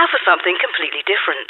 [0.00, 1.46] now for something completely different.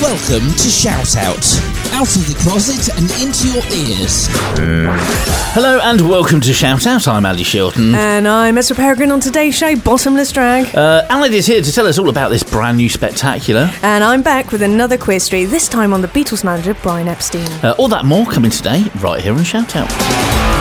[0.00, 1.44] Welcome to Shout Out.
[1.92, 4.28] Out of the closet and into your ears.
[5.52, 7.06] Hello and welcome to Shout Out.
[7.08, 7.94] I'm Ali Shilton.
[7.94, 10.74] And I'm Ezra Peregrine on today's show, Bottomless Drag.
[10.74, 13.70] Uh, Alan is here to tell us all about this brand new spectacular.
[13.82, 17.50] And I'm back with another QueerStory, this time on the Beatles manager, Brian Epstein.
[17.62, 20.55] Uh, all that more coming today, right here on Shout Out.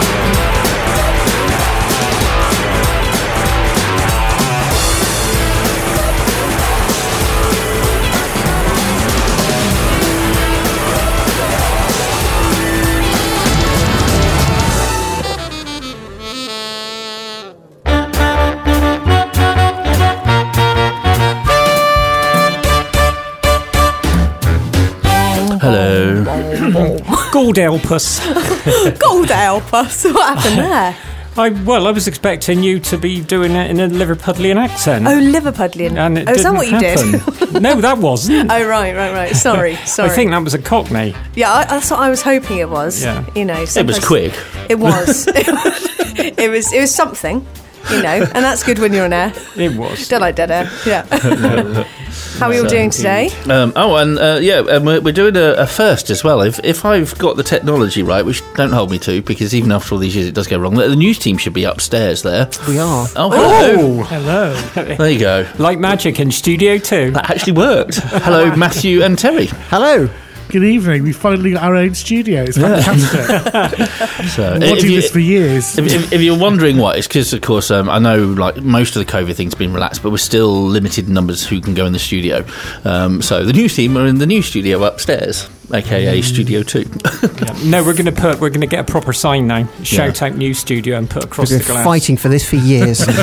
[27.54, 29.00] Gaudelpus.
[29.00, 30.04] Gold help us.
[30.14, 30.98] What happened there?
[31.38, 35.06] I well, I was expecting you to be doing it in a Liverpudlian accent.
[35.06, 35.98] Oh, Liverpudlian.
[35.98, 36.98] and it oh, is that what you did?
[37.62, 38.50] no, that wasn't.
[38.50, 39.36] oh, right, right, right.
[39.36, 40.10] Sorry, sorry.
[40.10, 41.14] I think that was a Cockney.
[41.36, 43.04] Yeah, I, that's what I was hoping it was.
[43.04, 43.26] Yeah.
[43.36, 44.34] You know, It was sometimes- quick.
[44.70, 45.28] It was.
[45.28, 46.72] it was.
[46.74, 47.46] It was something.
[47.92, 49.34] You know, and that's good when you're on air.
[49.56, 50.08] It was.
[50.08, 50.72] Don't like dead air.
[50.86, 51.06] Yeah.
[52.40, 53.30] How are you all doing today?
[53.50, 56.42] Um, oh, and uh, yeah, and we're, we're doing a, a first as well.
[56.42, 59.96] If if I've got the technology right, which don't hold me to, because even after
[59.96, 60.76] all these years, it does go wrong.
[60.76, 62.50] The the news team should be upstairs there.
[62.68, 63.08] We are.
[63.16, 64.04] Oh, hello.
[64.04, 64.54] Hello.
[64.96, 65.48] There you go.
[65.58, 67.12] like magic in Studio 2.
[67.12, 67.96] That actually worked.
[67.96, 69.48] Hello, Matthew and Terry.
[69.70, 70.10] Hello.
[70.56, 71.04] Good evening.
[71.04, 72.44] We finally got our own studio.
[72.44, 73.90] It's fantastic.
[74.30, 75.78] So, I've if wanted you- this for years.
[75.78, 78.96] If, if, if you're wondering why, it's because, of course, um, I know like most
[78.96, 81.86] of the COVID thing's been relaxed, but we're still limited in numbers who can go
[81.86, 82.46] in the studio.
[82.86, 86.86] Um, so the news team are in the new studio upstairs, aka Studio Two.
[87.36, 87.54] Yeah.
[87.66, 88.40] No, we're going to put.
[88.40, 89.68] We're going to get a proper sign now.
[89.84, 91.86] Shout out new studio and put across We've the been glass.
[91.86, 93.06] fighting for this for years.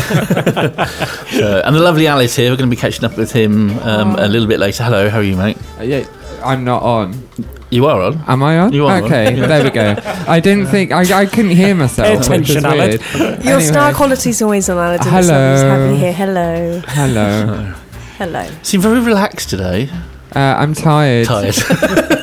[1.33, 2.50] Uh, and the lovely Alice here.
[2.50, 4.84] We're going to be catching up with him um, a little bit later.
[4.84, 5.56] Hello, how are you, mate?
[5.80, 6.05] Yeah,
[6.44, 7.28] I'm not on.
[7.70, 8.22] You are on.
[8.26, 8.72] Am I on?
[8.72, 9.04] You are on.
[9.04, 9.97] Okay, there we go.
[10.28, 12.06] I didn't think I, I couldn't hear myself.
[12.08, 12.78] Pay attention, Alan.
[12.78, 13.44] weird.
[13.44, 15.10] Your star Anyway, quality's always on, Aladdin.
[15.10, 15.56] Hello.
[15.56, 15.86] Hello.
[15.86, 16.12] Happy here.
[16.12, 16.82] Hello.
[16.88, 17.75] Hello.
[18.19, 18.50] Hello.
[18.62, 19.88] Seem very relaxed today.
[20.34, 21.26] Uh, I'm tired.
[21.26, 21.54] Tired.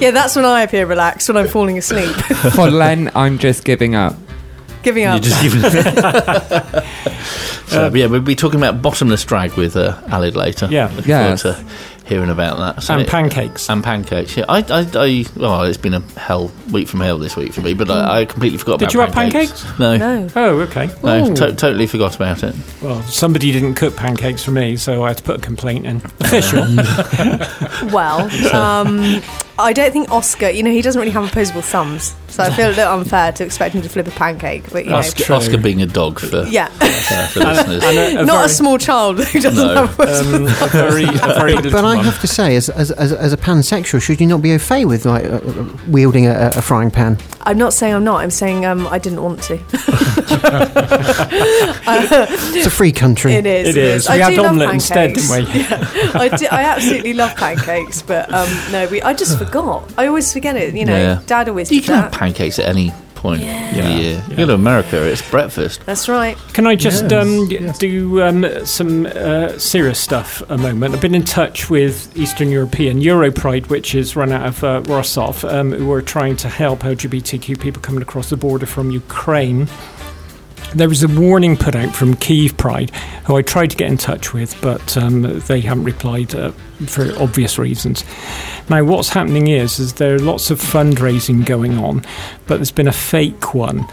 [0.00, 2.14] Yeah, that's when I appear relaxed, when I'm falling asleep.
[2.54, 4.14] For Len, I'm just giving up.
[4.82, 5.22] Giving You're up.
[5.22, 5.60] just giving.
[7.68, 10.68] so, yeah, we'll be talking about bottomless drag with uh, Alid later.
[10.70, 10.86] Yeah.
[10.94, 11.42] looking Yes.
[11.42, 11.64] forward to
[12.06, 12.82] hearing about that.
[12.82, 13.68] So and it- pancakes.
[13.68, 14.36] and pancakes.
[14.36, 17.60] Yeah, I, I, I, well, it's been a hell week from hell this week for
[17.60, 18.90] me, but I, I completely forgot about it.
[18.92, 19.62] Did about you have pancakes.
[19.64, 19.78] pancakes?
[19.78, 20.28] No, no.
[20.36, 20.88] Oh, okay.
[21.02, 22.54] no, to- totally forgot about it.
[22.80, 25.96] Well, somebody didn't cook pancakes for me, so I had to put a complaint in.
[26.20, 26.60] Official.
[27.92, 28.20] Well,
[28.54, 29.22] um,
[29.58, 32.14] I don't think Oscar, you know, he doesn't really have opposable thumbs.
[32.38, 34.70] So I feel a little unfair to expect him to flip a pancake.
[34.70, 35.34] But, you know, Oscar, true.
[35.34, 36.68] Oscar being a dog for, yeah.
[36.80, 37.82] uh, for listeners.
[37.82, 39.74] And a, a Not very, a small child who doesn't No.
[39.86, 42.92] have opposable um, a very, a very little but I have to say, as, as,
[42.92, 46.28] as, as a pansexual, should you not be au fait with like uh, uh, wielding
[46.28, 47.18] a, a frying pan?
[47.42, 48.20] I'm not saying I'm not.
[48.20, 49.58] I'm saying um, I didn't want to.
[51.90, 53.32] It's a free country.
[53.34, 53.68] It is.
[53.68, 54.06] It is.
[54.06, 55.60] I We had do love omelette instead, didn't we?
[55.60, 56.10] Yeah.
[56.14, 59.90] I, do, I absolutely love pancakes, but um, no, we, I just forgot.
[59.96, 60.74] I always forget it.
[60.74, 61.22] You know, Yeah.
[61.26, 62.18] Dad always you did can have that.
[62.28, 64.28] Pancakes at any point in the Yeah.
[64.28, 65.84] You go to America, it's breakfast.
[65.84, 66.36] That's right.
[66.52, 67.78] Can I just Yes, um, yes.
[67.78, 70.94] do um, some uh, serious stuff a moment?
[70.94, 75.34] I've been in touch with Eastern European Europride, which is run out of uh, Warsaw,
[75.48, 79.68] um, who are trying to help LGBTQ people coming across the border from Ukraine.
[80.74, 82.90] There was a warning put out from Kiev Pride,
[83.24, 86.52] who I tried to get in touch with, but um, they haven't replied uh,
[86.86, 88.04] for obvious reasons.
[88.68, 92.04] Now, what's happening is, is there are lots of fundraising going on,
[92.46, 93.88] but there's been a fake one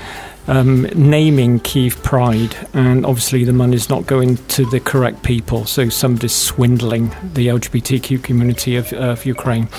[0.48, 5.90] um, naming Kiev Pride, and obviously the money's not going to the correct people, so
[5.90, 9.70] somebody's swindling the LGBTQ community of, of Ukraine.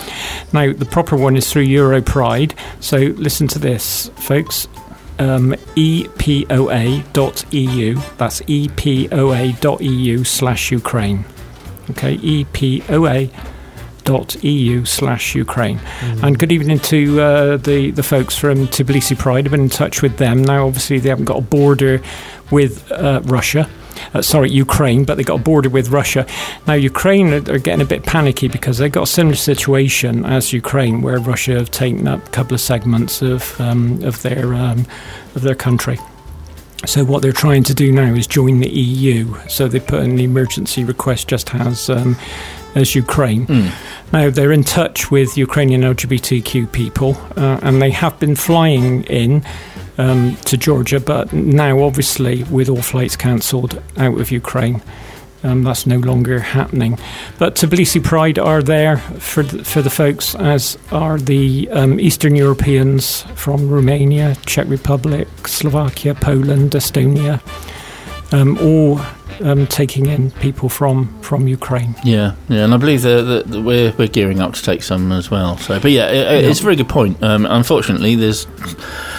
[0.53, 4.67] Now, the proper one is through Euro Pride, so listen to this, folks.
[5.19, 6.45] Um, epoa.eu,
[8.19, 11.25] that's epoa.eu slash Ukraine.
[11.91, 13.31] Okay, E epoa
[14.43, 15.81] eu slash Ukraine.
[16.23, 19.47] And good evening to uh, the, the folks from Tbilisi Pride.
[19.47, 20.43] I've been in touch with them.
[20.45, 22.01] Now, obviously, they haven't got a border
[22.51, 23.69] with uh, Russia.
[24.15, 26.27] Uh, sorry, Ukraine, but they got a border with Russia.
[26.67, 30.53] Now, Ukraine are, are getting a bit panicky because they've got a similar situation as
[30.53, 34.87] Ukraine, where Russia have taken up a couple of segments of um, of their um,
[35.35, 35.99] of their country.
[36.85, 39.35] So what they're trying to do now is join the EU.
[39.49, 42.17] So they put the emergency request just as um,
[42.75, 43.47] as Ukraine.
[44.13, 49.45] Now, they're in touch with Ukrainian LGBTQ people, uh, and they have been flying in
[49.99, 54.83] um, to Georgia, but now, obviously, with all flights cancelled out of Ukraine,
[55.43, 56.99] um, that's no longer happening.
[57.39, 62.35] But Tbilisi Pride are there for the, for the folks, as are the um, Eastern
[62.37, 67.41] Europeans from Romania, Czech Republic, Slovakia, Poland, Estonia,
[68.33, 69.01] um, all
[69.43, 71.95] um, taking in people from, from Ukraine.
[72.05, 75.31] Yeah, yeah, and I believe that, that we're we're gearing up to take some as
[75.31, 75.57] well.
[75.59, 77.23] So, but yeah, it, it's a very good point.
[77.23, 78.47] Um, unfortunately, there's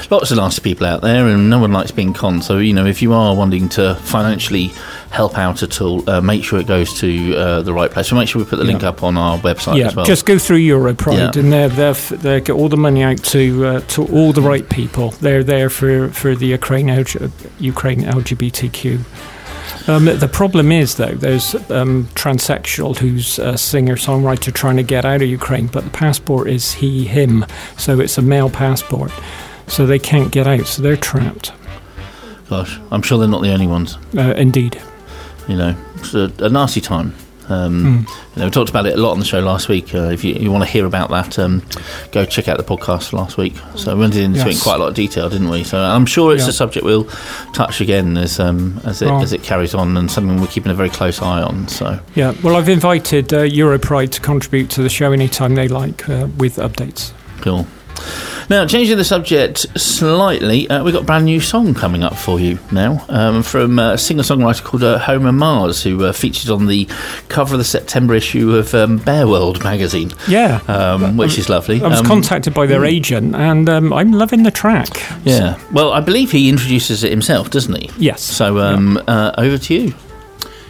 [0.09, 2.43] lots of nasty people out there, and no one likes being conned.
[2.43, 4.71] So, you know, if you are wanting to financially
[5.11, 8.07] help out at all, uh, make sure it goes to uh, the right place.
[8.07, 10.05] So, make sure we put the link up on our website yeah, as well.
[10.05, 11.41] just go through Europride, Yeah.
[11.41, 14.67] and they're they they get all the money out to uh, to all the right
[14.69, 15.11] people.
[15.11, 18.99] They're there for for the Ukraine LG, Ukraine LGBTQ.
[19.87, 25.05] Um, the problem is, though, there's um, transsexual who's a singer songwriter trying to get
[25.05, 27.45] out of Ukraine, but the passport is he him,
[27.77, 29.11] so it's a male passport,
[29.67, 31.51] so they can't get out, so they're trapped.
[32.49, 33.97] Gosh, I'm sure they're not the only ones.
[34.17, 34.81] Uh, indeed.
[35.47, 37.13] You know, it's a, a nasty time.
[37.49, 37.97] Um, Hmm.
[38.35, 39.95] you know, we talked about it a lot on the show last week.
[39.95, 41.63] Uh, if you, you want to hear about that, um,
[42.11, 43.55] go check out the podcast last week.
[43.75, 45.63] So we went into it in quite a lot of detail, didn't we?
[45.63, 46.49] So I'm sure it's Yeah.
[46.49, 47.05] a subject we'll
[47.53, 49.23] touch again as um, as it Right.
[49.23, 51.69] as it carries on, and something we're keeping a very close eye on.
[51.69, 56.09] So Yeah, well, I've invited uh, Europride to contribute to the show anytime they like
[56.09, 57.11] uh, with updates.
[57.39, 57.65] cool.
[58.49, 62.39] Now, changing the subject slightly, uh, we've got a brand new song coming up for
[62.39, 66.65] you now um, from a singer songwriter called uh, Homer Mars, who uh, featured on
[66.67, 66.85] the
[67.27, 70.61] cover of the September issue of um, Bear World magazine, Yeah.
[70.69, 71.81] um, which is lovely.
[71.83, 74.87] I was Um, contacted by their agent, and um, I'm loving the track.
[75.25, 75.59] Yeah.
[75.73, 77.89] Well, I believe he introduces it himself, doesn't he?
[77.97, 78.21] Yes.
[78.23, 79.93] So um, uh, over to you.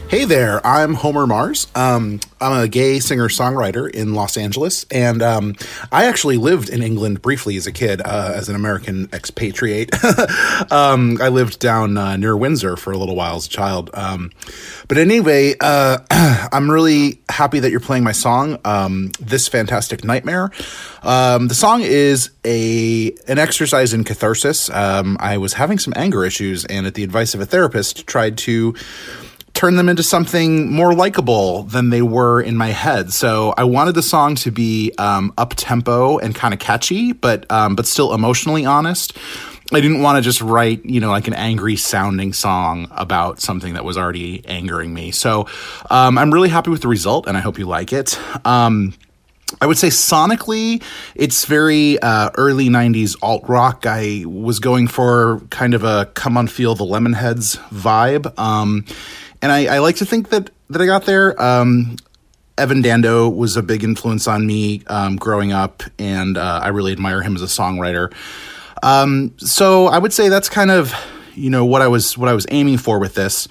[0.10, 1.68] Hey there, I'm Homer Mars.
[1.76, 5.56] Um, I'm a gay singer songwriter in Los Angeles, and um,
[5.92, 9.94] I actually lived in England briefly as a kid, uh, as an American expatriate.
[10.72, 13.90] um, I lived down uh, near Windsor for a little while as a child.
[13.94, 14.32] Um,
[14.88, 15.98] but anyway, uh,
[16.54, 20.52] I'm really happy that you're playing my song, um, "This Fantastic Nightmare."
[21.04, 24.70] Um, the song is a an exercise in catharsis.
[24.70, 28.74] I was having some anger issues, and at the advice of a therapist, tried to
[29.58, 33.12] turn them into something more likable than they were in my head.
[33.12, 37.52] So I wanted the song to be um, up tempo and kind of catchy, but
[37.52, 39.18] um, but still emotionally honest.
[39.74, 43.74] I didn't want to just write, you know, like an angry sounding song about something
[43.74, 45.10] that was already angering me.
[45.12, 45.48] So
[45.90, 48.18] um, I'm really happy with the result, and I hope you like it.
[48.46, 48.94] Um,
[49.60, 50.84] I would say sonically,
[51.16, 53.86] it's very uh, early 90s alt rock.
[53.86, 58.38] I was going for kind of a come on feel the Lemonheads vibe.
[58.38, 58.86] Um,
[59.42, 61.42] and I, I like to think that, that I got there.
[61.42, 61.98] Um,
[62.58, 66.92] Evan Dando was a big influence on me um, growing up, and uh, I really
[66.92, 68.12] admire him as a songwriter.
[68.82, 70.94] Um, so I would say that's kind of
[71.36, 73.48] you know what I was what I was aiming for with this.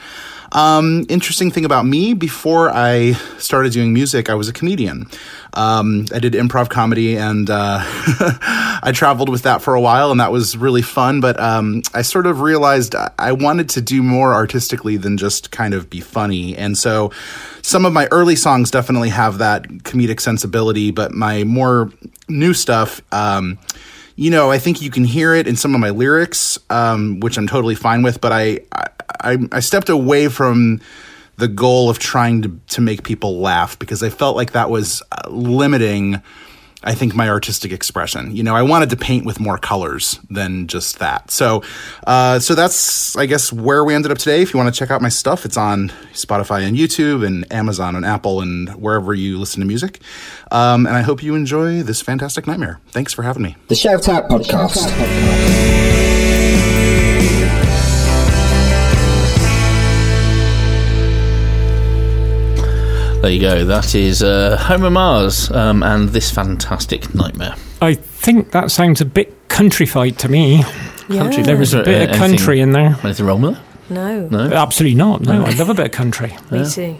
[0.53, 5.07] Um, interesting thing about me before I started doing music, I was a comedian.
[5.55, 10.21] Um, I did improv comedy and uh, I traveled with that for a while, and
[10.21, 11.21] that was really fun.
[11.21, 15.75] But um, I sort of realized I- wanted to do more artistically than just kind
[15.75, 16.57] of be funny.
[16.57, 17.13] And so
[17.63, 21.91] some of my early songs definitely have that comedic sensibility, but my more
[22.29, 23.59] new stuff, um,
[24.17, 27.37] you know, I think you can hear it in some of my lyrics, um, which
[27.37, 28.21] I'm totally fine with.
[28.21, 28.61] But I,
[29.21, 30.81] I, I stepped away from
[31.37, 35.03] the goal of trying to to make people laugh because I felt like that was
[35.13, 36.23] uh, limiting.
[36.87, 38.35] I think my artistic expression.
[38.35, 41.33] You know, I wanted to paint with more colors than just that.
[41.33, 41.63] So,
[42.07, 44.41] uh, so that's I guess where we ended up today.
[44.41, 47.97] If you want to check out my stuff, it's on Spotify and YouTube and Amazon
[47.97, 50.01] and Apple and wherever you listen to music.
[50.53, 52.81] Um, and I hope you enjoy this fantastic nightmare.
[52.89, 53.57] Thanks for having me.
[53.67, 56.16] The Shout Out Podcast.
[63.27, 63.65] There you go.
[63.65, 67.57] That is uh, Homer Mars um, and this fantastic nightmare.
[67.83, 70.63] I think that sounds a bit countrified to me.
[71.09, 71.43] Country.
[71.43, 72.97] There was a Uh, bit of anything- country in there.
[73.03, 73.63] Anything wrong with it?
[73.91, 74.29] No.
[74.29, 74.53] No.
[74.55, 75.23] Absolutely not.
[75.23, 76.37] No, I love a bit of country.
[76.53, 76.99] Me too.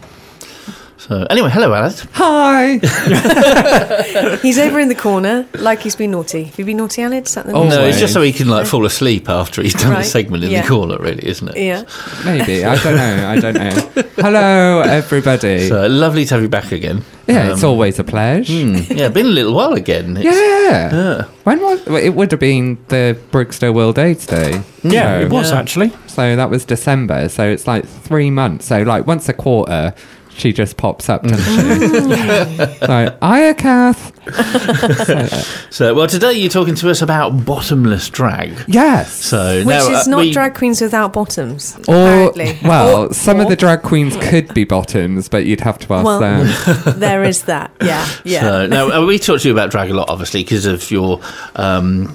[0.99, 2.07] So anyway, hello, Alice.
[2.13, 2.77] Hi.
[4.41, 6.45] He's over in the corner, like he's been naughty.
[6.45, 7.27] Have you been naughty, Alid?
[7.27, 7.89] Is that the Oh, No, naughty?
[7.89, 9.99] it's just so he can like fall asleep after he's done Right.
[10.03, 10.63] the segment in Yeah.
[10.63, 11.57] the corner, really, isn't it?
[11.57, 11.83] Yeah.
[12.25, 12.65] Maybe.
[12.65, 13.29] I don't know.
[13.29, 14.03] I don't know.
[14.17, 15.69] Hello, everybody.
[15.69, 17.03] So lovely to have you back again.
[17.27, 18.51] yeah, it's Um, always a pleasure.
[18.53, 20.17] hmm, yeah, been a little while again.
[20.17, 20.95] It's- Yeah.
[20.95, 21.23] Yeah.
[21.43, 22.15] When was it?
[22.15, 24.61] Would have been the Brigstow World AIDS Day.
[24.81, 25.59] Yeah, So- it was Yeah.
[25.59, 25.91] actually.
[26.07, 27.29] So that was December.
[27.29, 28.65] So it's like three months.
[28.65, 29.93] So like once a quarter
[30.37, 32.57] she just pops up, doesn't she?
[32.87, 34.13] like, hiya, Kath.
[35.69, 38.53] So, well, today you're talking to us about bottomless drag.
[38.67, 39.13] Yes.
[39.13, 41.75] So, Which now, is uh, not we- drag queens without bottoms.
[41.87, 41.93] Or,
[42.33, 42.57] apparently.
[42.63, 46.05] well, Or- some of the drag queens could be bottoms, but you'd have to ask
[46.05, 46.99] Well, them.
[46.99, 47.71] there is that.
[47.81, 48.41] Yeah, yeah.
[48.41, 51.21] So, now, uh, we talked to you about drag a lot, obviously, because of your,
[51.55, 52.11] um,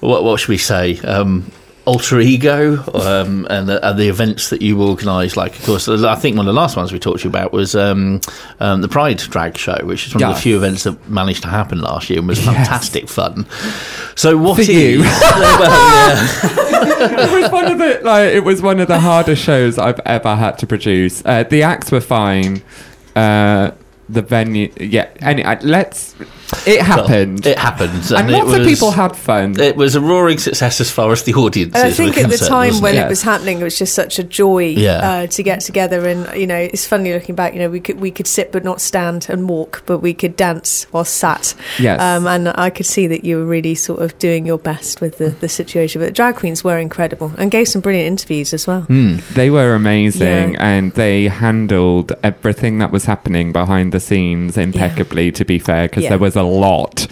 [0.00, 1.50] what, what should we say, um,
[1.84, 5.36] alter ego um, and, the, and the events that you organise.
[5.36, 7.52] Like, of course, I think one of the last ones we talked to you about
[7.52, 8.20] was um,
[8.60, 11.48] um, the Pride Drag Show, which is one of the few events that managed to
[11.48, 12.54] happen last year and was Yes.
[12.54, 13.46] fantastic fun.
[14.14, 15.00] So, what For is- you.
[15.02, 20.00] well, it was one of the like it was one of the hardest shows I've
[20.06, 21.24] ever had to produce.
[21.24, 22.62] Uh, the acts were fine.
[23.16, 23.72] Uh,
[24.08, 25.08] the venue, yeah.
[25.20, 26.14] Any, uh, let's.
[26.66, 28.10] It Well, happened, it happened.
[28.16, 29.58] and it lots of people had fun.
[29.58, 32.30] It was a roaring success as far as the audience And I think were at
[32.30, 32.98] the time when it?
[33.00, 34.98] it was happening, it was just such a joy Yeah.
[34.98, 36.06] uh, to get together.
[36.06, 37.54] And you know, it's funny looking back.
[37.54, 40.36] You know, we could we could sit but not stand and walk, but we could
[40.36, 41.54] dance while sat.
[41.78, 42.00] Yes.
[42.00, 45.18] Um, and I could see that you were really sort of doing your best with
[45.18, 46.00] the, the situation.
[46.00, 48.82] But the drag queens were incredible and gave some brilliant interviews as well.
[48.82, 50.64] Hmm, they were amazing, Yeah.
[50.64, 55.32] and they handled everything that was happening behind the scenes impeccably.
[55.32, 56.10] To be fair, because Yeah.
[56.10, 57.06] there was a lot.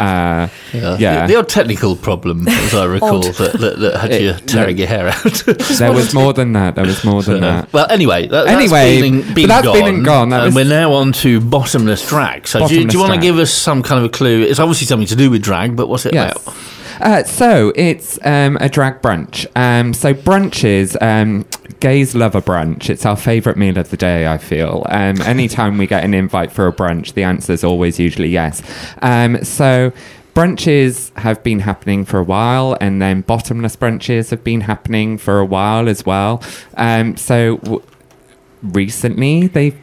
[0.00, 0.96] Uh, Yeah.
[0.98, 1.26] Yeah.
[1.26, 4.76] The, the odd technical problem, as I recall, that, that, that had It- you tearing
[4.78, 5.22] your hair out.
[5.78, 6.74] there was more than that.
[6.74, 7.72] There was more than that.
[7.72, 10.28] well, anyway, that, Anyway, that's been, been that's gone, been and gone.
[10.30, 12.48] That and was- we're now on to bottomless drag.
[12.48, 14.42] So, do you, you want to give us some kind of a clue?
[14.42, 16.32] It's obviously something to do with drag, but what's it Yes.
[16.42, 16.56] about?
[17.00, 19.46] Uh, so it's um, a drag brunch.
[19.56, 21.44] Um, so brunches, um,
[21.80, 22.90] gays love a brunch.
[22.90, 24.26] It's our favourite meal of the day.
[24.26, 24.86] I feel.
[24.88, 28.62] Um, anytime we get an invite for a brunch, the answer is always usually yes.
[29.00, 29.92] Um, so.
[30.34, 35.38] Brunches have been happening for a while, and then bottomless brunches have been happening for
[35.38, 36.42] a while as well.
[36.78, 37.82] Um, so w-
[38.62, 39.76] recently, they've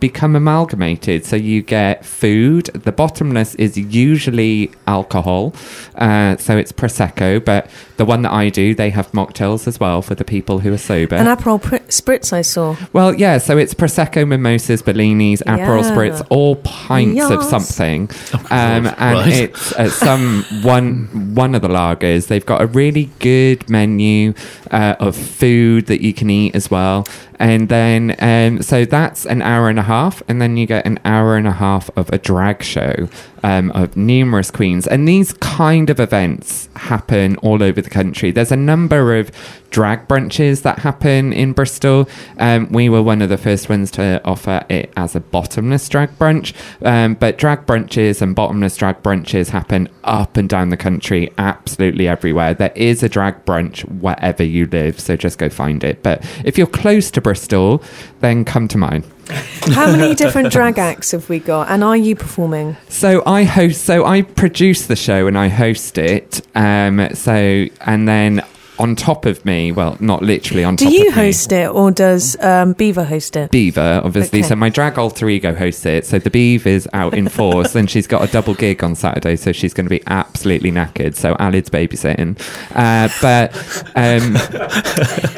[0.00, 1.24] become amalgamated.
[1.24, 2.66] So you get food.
[2.66, 5.54] The bottomless is usually alcohol,
[5.96, 7.44] uh, so it's prosecco.
[7.44, 10.72] But the one that I do, they have mocktails as well for the people who
[10.72, 11.16] are sober.
[11.16, 12.76] An Aperol pr- spritz I saw.
[12.92, 13.38] well, yeah.
[13.38, 15.90] So it's prosecco, mimosas, bellinis, aperol Yeah.
[15.94, 17.50] spritz, all pints of Yes.
[17.50, 18.08] something.
[18.50, 19.28] Um, and Right.
[19.28, 22.28] it's uh, some one one of the lagers.
[22.28, 24.32] They've got a really good menu
[24.70, 27.06] uh, of food that you can eat as well.
[27.40, 30.98] And then, um, so that's an hour and a half, and then you get an
[31.04, 33.08] hour and a half of a drag show
[33.42, 34.86] um, of numerous queens.
[34.86, 38.30] And these kind of events happen all over the country.
[38.30, 39.30] There's a number of
[39.70, 42.08] drag brunches that happen in Bristol.
[42.38, 46.18] Um, we were one of the first ones to offer it as a bottomless drag
[46.18, 46.54] brunch,
[46.84, 52.08] um, but drag brunches and bottomless drag brunches happen up and down the country, absolutely
[52.08, 52.54] everywhere.
[52.54, 56.02] There is a drag brunch wherever you live, so just go find it.
[56.02, 57.82] But if you're close to Bristol,
[58.20, 59.04] then come to mine.
[59.72, 61.68] How many different drag acts have we got?
[61.68, 62.76] And are you performing?
[62.88, 63.84] So I host.
[63.84, 66.40] So I produce the show and I host it.
[66.54, 67.08] Um.
[67.14, 68.42] So and then
[68.78, 70.92] on top of me, well, not literally on Do top.
[70.92, 73.50] of me, Do you host it or does um, Beaver host it?
[73.50, 74.40] Beaver, obviously.
[74.40, 74.48] Okay.
[74.48, 76.06] So my drag alter ego hosts it.
[76.06, 79.36] So the Beav is out in force, and she's got a double gig on Saturday,
[79.36, 81.14] so she's going to be absolutely knackered.
[81.14, 82.38] So Alid's babysitting,
[82.74, 83.52] uh, but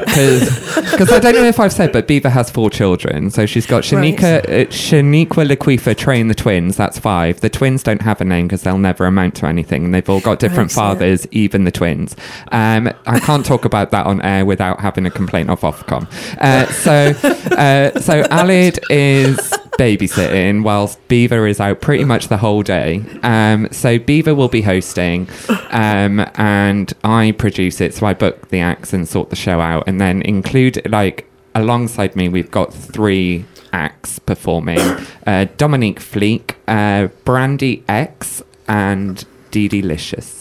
[0.06, 3.30] because I don't know if I've said, but Beaver has four children.
[3.30, 6.76] So she's got Shanika, uh, Shaniqua, Laquifa, and the twins.
[6.76, 7.40] That's five.
[7.40, 10.20] The twins don't have a name because they'll never amount to anything, and they've all
[10.20, 12.16] got different fathers, even the twins.
[12.52, 16.04] Um, I can't talk about that on air without having a complaint off Ofcom.
[16.40, 17.10] Uh, so,
[17.54, 19.38] uh, so Alid is
[19.78, 23.04] babysitting whilst Beaver is out pretty much the whole day.
[23.22, 25.28] Um, so Beaver will be hosting,
[25.70, 27.94] um, and I produce it.
[27.94, 32.16] So I book the acts and sort the show out, and then include like alongside
[32.16, 34.80] me, we've got three acts performing:
[35.28, 40.39] uh, Dominique Fleek, uh, Brandy X, and Dee Delicious.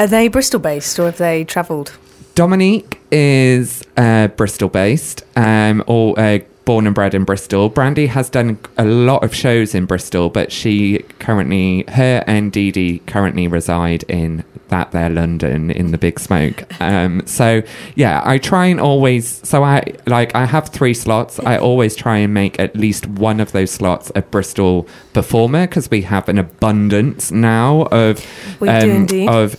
[0.00, 1.92] Are they Bristol based or have they travelled?
[2.34, 7.68] Dominique is uh, Bristol based, um, or uh, born and bred in Bristol.
[7.68, 12.70] Brandy has done a lot of shows in Bristol, but she currently, her and Dee
[12.70, 16.64] Dee currently reside in that there London in the Big Smoke.
[16.80, 17.62] Um, so
[17.94, 19.46] yeah, I try and always.
[19.46, 21.38] So I like I have three slots.
[21.40, 25.90] I always try and make at least one of those slots a Bristol performer because
[25.90, 28.26] we have an abundance now of
[28.60, 29.28] We do indeed.
[29.28, 29.56] of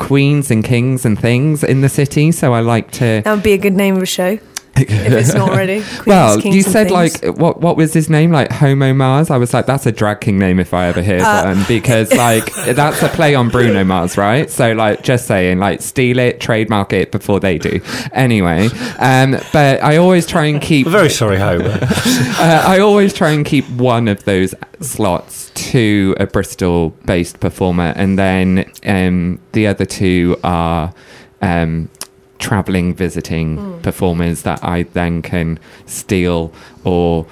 [0.00, 2.32] queens and kings and things in the city.
[2.32, 3.22] So I like to.
[3.22, 4.38] That would be a good name of a show.
[4.76, 5.82] If it's not already.
[5.98, 7.22] Queen's well, you said Things.
[7.22, 8.30] like what what was his name?
[8.32, 9.30] Like Homo Mars.
[9.30, 12.12] I was like, that's a drag king name if I ever hear Uh, one because
[12.14, 14.50] like that's a play on Bruno Mars, right?
[14.50, 17.80] So like just saying, like steal it, trademark it before they do.
[18.12, 21.78] Anyway, um, but I always try and keep We're very sorry, Homer.
[21.82, 27.92] uh, I always try and keep one of those slots to a Bristol based performer,
[27.96, 30.92] and then um, the other two are
[31.42, 31.90] um,
[32.40, 36.52] traveling, visiting performers that I then can steal
[36.84, 37.26] or.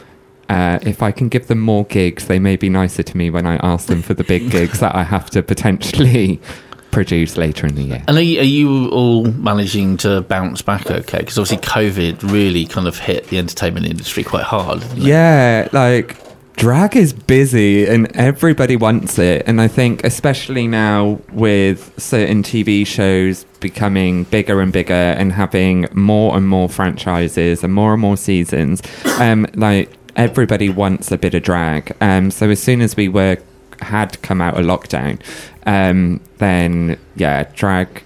[0.50, 3.44] Uh, if I can give them more gigs, they may be nicer to me when
[3.46, 6.40] I ask them for the big gigs that I have to potentially
[6.90, 8.04] produce later in the year.
[8.08, 11.18] And are you, are you all managing to bounce back okay?
[11.18, 14.80] Because obviously COVID really kind of hit the entertainment industry quite hard.
[14.80, 15.04] didn't it?
[15.04, 16.16] Yeah, like
[16.58, 19.44] drag is busy and everybody wants it.
[19.46, 25.86] And I think, especially now with certain TV shows becoming bigger and bigger and having
[25.92, 28.82] more and more franchises and more and more seasons,
[29.20, 31.96] um, like everybody wants a bit of drag.
[32.00, 33.38] Um, so as soon as we were
[33.80, 35.20] had come out of lockdown,
[35.64, 38.02] um, then yeah, drag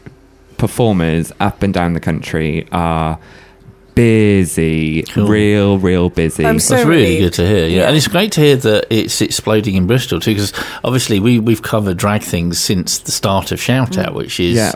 [0.59, 3.19] performers up and down the country are
[3.95, 5.27] busy, Cool.
[5.29, 6.45] real, real busy.
[6.47, 7.23] I'm so That's really relieved.
[7.23, 7.67] good to hear.
[7.69, 7.77] Yeah.
[7.77, 7.89] Yeah.
[7.89, 10.33] and it's great to hear that it's exploding in Bristol too.
[10.35, 10.53] Because
[10.85, 14.17] obviously we we've covered drag things since the start of Shout Out, mm.
[14.17, 14.73] which is Yeah.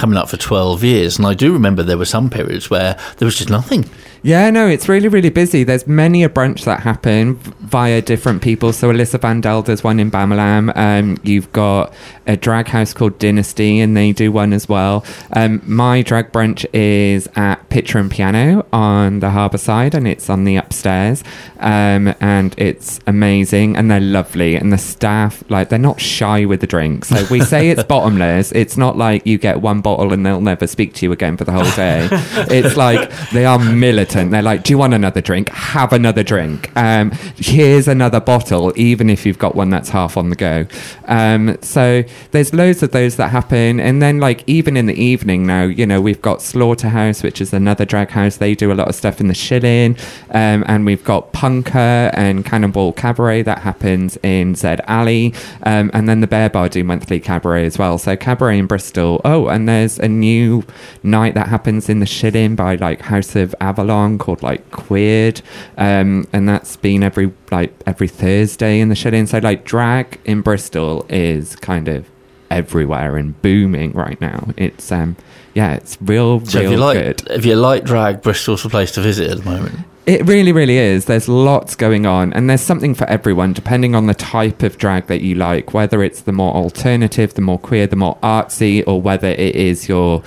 [0.00, 1.18] Coming up for twelve years.
[1.18, 3.84] And I do remember there were some periods where there was just nothing.
[4.22, 5.64] Yeah, no, it's really, really busy.
[5.64, 8.72] There's many a brunch that happen via different people.
[8.72, 10.76] So Alyssa Van Del does one in Bambalan.
[10.76, 11.94] Um, you've got
[12.26, 15.04] a drag house called Dynasty, and they do one as well.
[15.32, 20.28] Um, my drag brunch is at Picture and Piano on the harbour side, and it's
[20.28, 21.24] on the upstairs.
[21.58, 26.60] Um, and it's amazing, and they're lovely, and the staff like they're not shy with
[26.60, 27.08] the drinks.
[27.08, 28.52] So we say it's bottomless.
[28.52, 31.44] It's not like you get one bottle and they'll never speak to you again for
[31.44, 32.08] the whole day.
[32.50, 34.30] it's like they are militant.
[34.30, 35.48] They're like, "Do you want another drink?
[35.50, 36.70] Have another drink.
[36.76, 40.66] Um, here's another bottle, even if you've got one that's half on the go."
[41.06, 45.46] Um, so there's loads of those that happen, and then like even in the evening
[45.46, 48.36] now, you know, we've got Slaughterhouse, which is another drag house.
[48.36, 49.96] They do a lot of stuff in the Shilling,
[50.30, 56.08] um, and we've got Punker and Cannonball Cabaret that happens in Zed Alley, um, and
[56.08, 57.98] then the Bear Bar do monthly cabaret as well.
[57.98, 59.20] So cabaret in Bristol.
[59.24, 60.64] Oh, and there's a new
[61.02, 65.40] night that happens in the Shilling by like House of Avalon called like Queered,
[65.78, 69.26] um, and that's been every like every Thursday in the Shilling.
[69.26, 72.08] So like drag in Bristol is kind of
[72.50, 74.48] everywhere and booming right now.
[74.56, 75.16] It's um
[75.54, 77.22] yeah, it's real, So if real you like good.
[77.30, 79.78] if you like drag, Bristol's the place to visit at the moment.
[80.06, 81.04] It really, really is.
[81.04, 85.06] There's lots going on, and there's something for everyone, depending on the type of drag
[85.06, 89.00] that you like, whether it's the more alternative, the more queer, the more artsy, or
[89.00, 90.22] whether it is your.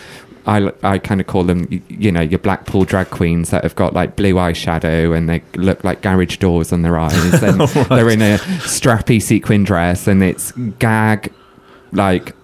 [0.45, 3.93] I, I kind of call them, you know, your Blackpool drag queens that have got
[3.93, 7.13] like blue eyeshadow and they look like garage doors on their eyes.
[7.43, 11.31] And they're in a strappy sequin dress and it's gag,
[11.93, 12.35] like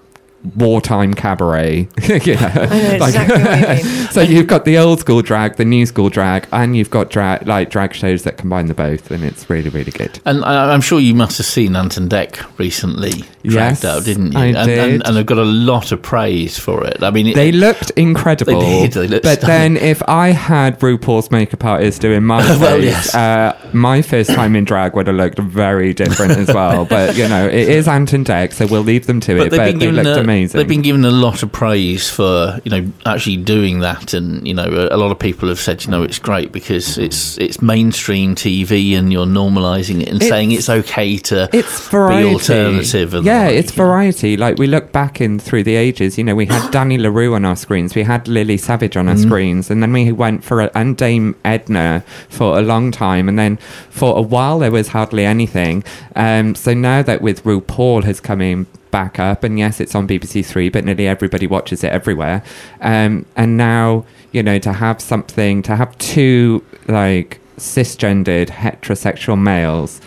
[0.55, 1.87] wartime cabaret.
[2.03, 5.85] you know, know like- exactly you so you've got the old school drag, the new
[5.85, 9.49] school drag, and you've got drag like drag shows that combine the both, and it's
[9.49, 10.19] really really good.
[10.25, 14.33] And I, I'm sure you must have seen Ant and Dec recently Yes, out, didn't
[14.33, 14.39] you?
[14.39, 15.07] I and, And, did.
[15.07, 17.01] and I've got a lot of praise for it.
[17.01, 19.75] I mean, it, They looked incredible, They did, they looked but stunning.
[19.75, 23.15] then if I had RuPaul's makeup artist doing my Well, face, yes.
[23.15, 26.83] uh, my first time in drag would have looked very different as well.
[26.85, 29.49] But you know, it is Ant and Dec, so we'll leave them to it.
[29.51, 30.57] But they looked a, amazing.
[30.57, 34.53] They've been given a lot of praise for you know actually doing that, and you
[34.53, 37.61] know a, a lot of people have said you know it's great because it's it's
[37.61, 42.27] mainstream TV and you're normalising it and It's- saying it's okay to it's variety.
[42.29, 43.13] be alternative.
[43.13, 43.87] And yeah, like, it's you know.
[43.89, 44.37] variety.
[44.37, 47.45] Like we look back in through the ages, you know, we had Danny LaRue on
[47.45, 49.27] our screens, we had Lily Savage on our Mm-hmm.
[49.27, 53.37] screens, and then we went for a, and Dame Edna for a long time, and
[53.39, 53.57] then
[53.89, 55.83] for a while there was hardly anything.
[56.15, 60.07] Um, so now that with RuPaul has come in back up, and yes, it's on
[60.07, 62.43] BBC Three, but nearly everybody watches it everywhere.
[62.81, 69.99] Um, and now you know to have something to have two like cisgendered heterosexual males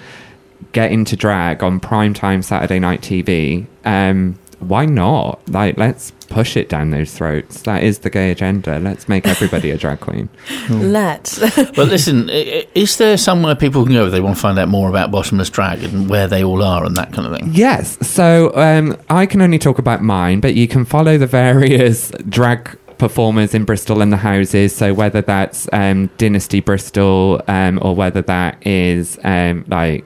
[0.72, 5.40] get into drag on primetime Saturday night TV, um, why not?
[5.48, 7.62] Like, let's push it down those throats.
[7.62, 8.78] That is the gay agenda.
[8.78, 10.28] Let's make everybody a drag queen.
[10.70, 11.38] Let's.
[11.56, 14.58] But listen, i- i- is there somewhere people can go if they want to find
[14.58, 17.50] out more about bottomless drag and where they all are and that kind of thing?
[17.52, 17.98] Yes.
[18.06, 22.78] So um, I can only talk about mine, but you can follow the various drag
[22.98, 24.74] performers in Bristol and the houses.
[24.74, 30.04] So whether that's um, Dynasty Bristol um, or whether that is um, like.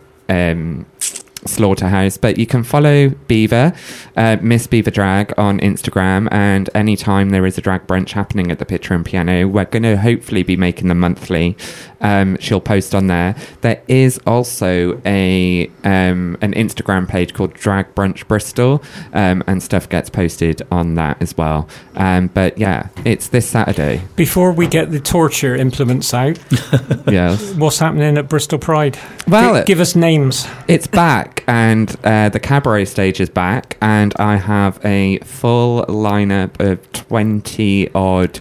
[1.47, 2.17] Slaughterhouse.
[2.17, 3.73] But you can follow Beaver,
[4.17, 6.29] uh, Miss Beaver Drag, on Instagram.
[6.31, 9.83] And anytime there is a drag brunch happening at the Picture and Piano, we're going
[9.85, 11.57] to hopefully be making them monthly.
[12.01, 13.35] Um, she'll post on there.
[13.63, 18.83] There is also a um, an Instagram page called Drag Brunch Bristol,
[19.15, 21.69] um, and stuff gets posted on that as well.
[21.95, 24.03] Um, but yeah, it's this Saturday.
[24.15, 26.39] Before we get the torture implements out,
[27.07, 27.55] Yes.
[27.55, 28.99] what's happening at Bristol Pride?
[29.27, 30.47] Well, it- give us names.
[30.69, 36.61] It's back, and uh, the cabaret stage is back, and I have a full lineup
[36.61, 38.41] of 20 odd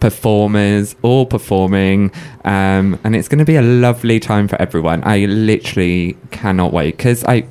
[0.00, 2.12] performers all performing
[2.44, 5.02] um, and it's going to be a lovely time for everyone.
[5.04, 7.46] I literally cannot wait because i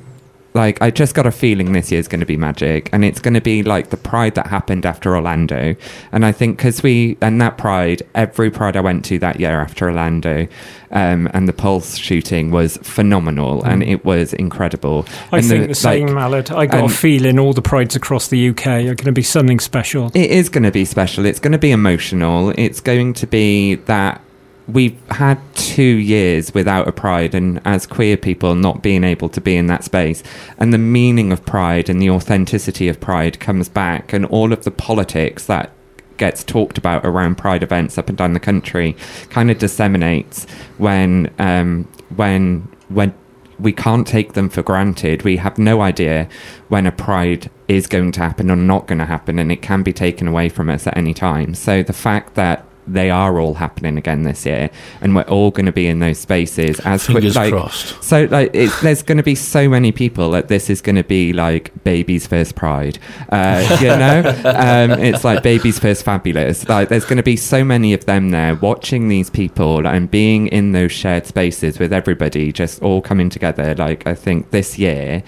[0.56, 3.34] like i just got a feeling this year's going to be magic and it's going
[3.34, 5.76] to be like the pride that happened after orlando
[6.10, 9.60] and i think because we and that pride every pride i went to that year
[9.60, 10.48] after orlando
[10.90, 15.74] um, and the pulse shooting was phenomenal and it was incredible I and think the,
[15.74, 16.52] same, like, Mallet.
[16.52, 19.58] I got a feeling all the prides across the UK are going to be something
[19.58, 20.12] special.
[20.14, 21.26] It is going to be special.
[21.26, 22.50] It's going to be emotional.
[22.56, 24.22] It's going to be that
[24.68, 29.40] we've had two years without a pride, and as queer people, not being able to
[29.40, 30.22] be in that space.
[30.58, 34.64] And the meaning of pride and the authenticity of pride comes back, and all of
[34.64, 35.70] the politics that
[36.16, 38.96] gets talked about around pride events up and down the country
[39.28, 40.46] kind of disseminates
[40.78, 43.12] when um, when when
[43.58, 45.22] we can't take them for granted.
[45.22, 46.28] We have no idea
[46.68, 49.82] when a pride is going to happen or not going to happen, and it can
[49.82, 51.54] be taken away from us at any time.
[51.54, 54.70] So the fact that they are all happening again this year,
[55.00, 58.02] and we're all going to be in those spaces as quick- Fingers like, crossed.
[58.02, 61.32] So like, there's going to be so many people that this is going to be
[61.32, 62.98] like baby's first pride.
[63.30, 66.68] Uh, you know, um, it's like baby's first fabulous.
[66.68, 70.46] Like, there's going to be so many of them there watching these people and being
[70.48, 73.74] in those shared spaces with everybody, just all coming together.
[73.74, 75.22] Like, I think this year,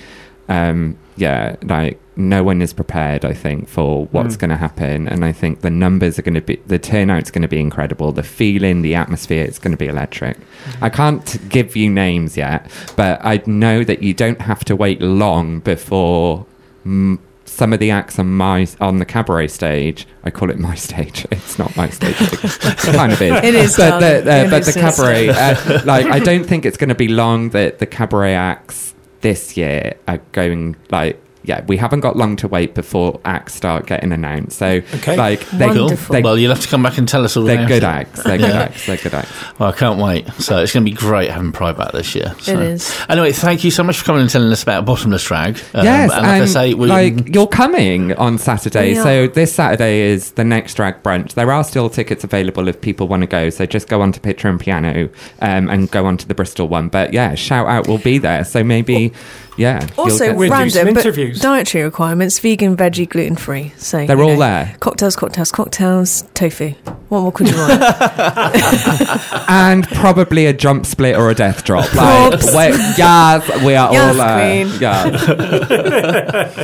[0.48, 3.24] um, yeah, like no one is prepared.
[3.24, 6.40] I think for what's going to happen, and I think the numbers are going to
[6.40, 8.12] be, the turnout's going to be incredible.
[8.12, 10.36] The feeling, the atmosphere, it's going to be electric.
[10.80, 15.02] I can't give you names yet, but I know that you don't have to wait
[15.02, 16.46] long before.
[16.86, 20.74] Mm, some of the acts on my on the cabaret stage, I call it my
[20.74, 21.26] stage.
[21.32, 22.16] It's not my stage.
[22.20, 23.32] It kind of is.
[23.44, 26.90] It is, But the, It but the cabaret, uh, like I don't think it's going
[26.90, 31.20] to be long that the cabaret acts this year are going like.
[31.44, 34.58] Yeah, we haven't got long to wait before acts start getting announced.
[34.58, 35.16] So, Okay.
[35.16, 35.82] like, they, Cool.
[35.82, 36.12] Wonderful.
[36.12, 37.84] they, well, you'll have to come back and tell us all they're good it.
[37.84, 38.22] acts.
[38.22, 38.86] They're good acts.
[38.86, 39.30] They're good acts.
[39.58, 40.28] Well, I can't wait.
[40.34, 42.34] So it's going to be great having Pride back this year.
[42.40, 42.52] So.
[42.52, 42.96] It is.
[43.08, 45.56] Anyway, thank you so much for coming and telling us about Bottomless Drag.
[45.74, 48.90] Um, yes, and like I say, we like you're coming on Saturday.
[48.90, 51.34] We So this Saturday is the next drag brunch.
[51.34, 53.50] There are still tickets available if people want to go.
[53.50, 55.08] So just go on to Picture and Piano
[55.40, 56.88] um, and go on to the Bristol one.
[56.88, 58.44] But yeah, shout out will be there.
[58.44, 59.12] So maybe,
[59.58, 59.86] yeah.
[59.98, 61.40] Also, get- We'll random, but interviews.
[61.40, 63.72] dietary requirements: vegan, veggie, gluten free.
[63.76, 64.76] So They're all know, there.
[64.80, 66.70] Cocktails, cocktails, cocktails, tofu.
[67.08, 67.82] What more could you want?
[69.48, 71.92] and probably a jump split or a death drop.
[71.94, 72.52] Like, Oops.
[72.98, 74.64] yes, we are Yes, all there.
[74.66, 74.80] queen.
[74.80, 76.58] Yeah.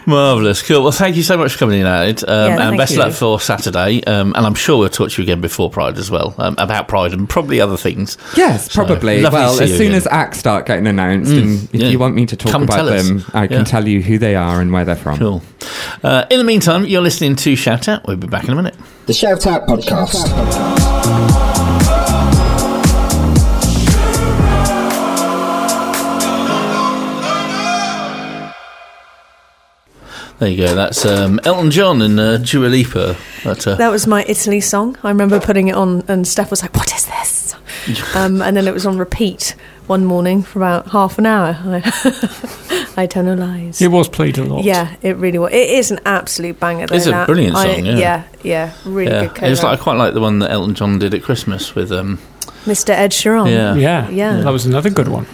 [0.06, 0.62] Marvellous.
[0.62, 0.82] Cool.
[0.82, 2.98] Well, thank you so much for coming in, Ed, Um, Yeah, and best you.
[3.00, 4.02] luck for Saturday.
[4.04, 6.86] Um, and I'm sure we'll talk to you again before Pride as well, um, about
[6.88, 8.16] Pride and probably other things.
[8.36, 9.20] Yes, So, probably.
[9.22, 9.94] well, as soon again.
[9.94, 11.88] as acts start getting announced, and if yeah.
[11.88, 14.36] you want me to talk Come about tell them, I can tell you who they
[14.36, 15.18] are and where they're from.
[15.18, 15.42] Cool.
[16.02, 18.06] Uh, in the meantime, you're listening to Shout Out.
[18.06, 18.76] We'll be back in a minute.
[19.06, 20.14] The Shout Out Podcast.
[30.38, 30.74] There you go.
[30.74, 33.14] That's um, Elton John and uh, Dua Lipa.
[33.44, 34.96] That, uh, that was my Italy song.
[35.02, 37.54] I remember putting it on, and Steph was like, "What is this?"
[38.14, 39.54] Um, and then it was on repeat
[39.86, 41.56] one morning for about half an hour.
[41.64, 43.80] I, I tell no lies.
[43.80, 44.64] It was played a lot.
[44.64, 45.52] Yeah, it really was.
[45.52, 46.86] It is an absolute banger.
[46.86, 47.26] Though, It's a that.
[47.26, 47.96] brilliant I- song, yeah.
[47.98, 49.26] yeah, yeah, really yeah.
[49.26, 49.42] good.
[49.44, 51.90] It was like I quite like the one that Elton John did at Christmas with.
[51.92, 52.18] Um,
[52.66, 52.90] Mr.
[52.90, 53.48] Ed Sheeran.
[53.50, 53.74] yeah.
[53.74, 54.08] Yeah.
[54.10, 54.36] Yeah.
[54.42, 55.26] That was another good one.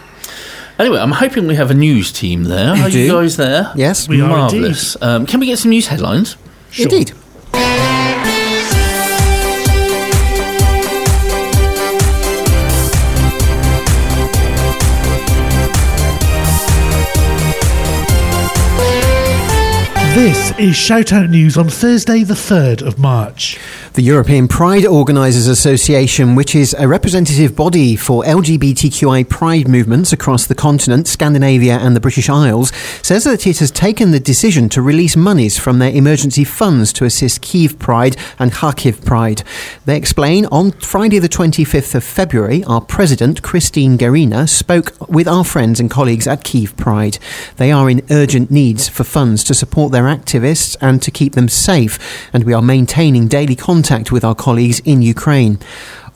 [0.78, 2.74] Anyway, I'm hoping we have a news team there.
[2.74, 3.72] Are you guys there?
[3.74, 4.96] Yes, We are Marvellous.
[5.02, 6.36] Um, can we get some news headlines?
[6.78, 7.12] indeed.
[20.16, 23.58] This is Shoutout News on Thursday, the 3rd of March.
[23.96, 30.46] The European Pride Organisers Association, which is a representative body for LGBTQI pride movements across
[30.46, 34.82] the continent, Scandinavia, and the British Isles, says that it has taken the decision to
[34.82, 39.42] release monies from their emergency funds to assist Kiev Pride and Kharkiv Pride.
[39.86, 45.42] They explain on Friday, the 25th of February, our president, Kristine Garina, spoke with our
[45.42, 47.18] friends and colleagues at Kiev Pride.
[47.56, 51.48] They are in urgent needs for funds to support their activists and to keep them
[51.48, 55.58] safe, and we are maintaining daily contact with our colleagues in Ukraine.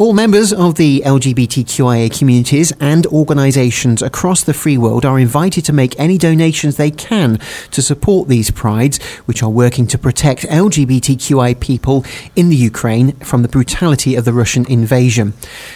[0.00, 5.74] All members of the LGBTQIA communities and organisations across the free world are invited to
[5.74, 7.38] make any donations they can
[7.70, 13.42] to support these prides, which are working to protect LGBTQI people in the Ukraine from
[13.42, 15.34] the brutality of the Russian invasion.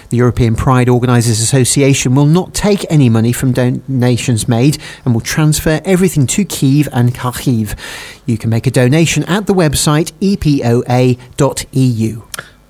[0.09, 5.21] The European Pride Organisers Association will not take any money from donations made and will
[5.21, 7.79] transfer everything to Kiev and Kharkiv.
[8.25, 12.23] You can make a donation at the website epoa.eu.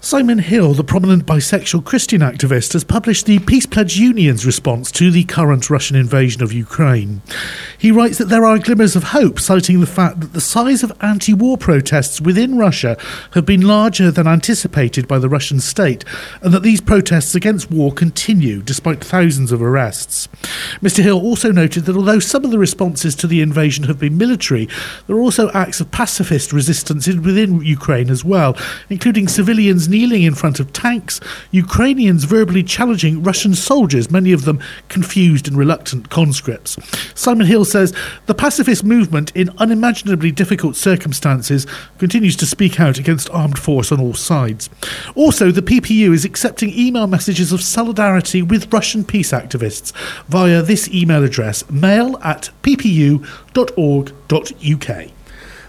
[0.04, 5.10] Simon Hill, the prominent bisexual Christian activist, has published the Peace Pledge Union's response to
[5.10, 7.22] the current Russian invasion of Ukraine.
[7.78, 10.92] He writes that there are glimmers of hope, citing the fact that the size of
[11.00, 12.98] anti war protests within Russia
[13.30, 16.04] have been larger than anticipated by the Russian state,
[16.42, 20.28] and that these protests against war continue despite thousands of arrests.
[20.82, 21.02] Mr.
[21.02, 24.68] Hill also noted that although some of the responses to the invasion have been military,
[25.06, 28.54] there are also acts of pacifist resistance within Ukraine as well,
[28.90, 31.20] including civilians kneeling in front of tanks,
[31.52, 36.76] Ukrainians verbally challenging Russian soldiers, many of them confused and reluctant conscripts.
[37.14, 37.94] Simon Hill says
[38.26, 41.64] the pacifist movement, in unimaginably difficult circumstances,
[41.98, 44.68] continues to speak out against armed force on all sides.
[45.14, 49.92] Also, the PPU is accepting email messages of solidarity with Russian peace activists
[50.26, 53.24] via this email address mail at ppu.org.uk.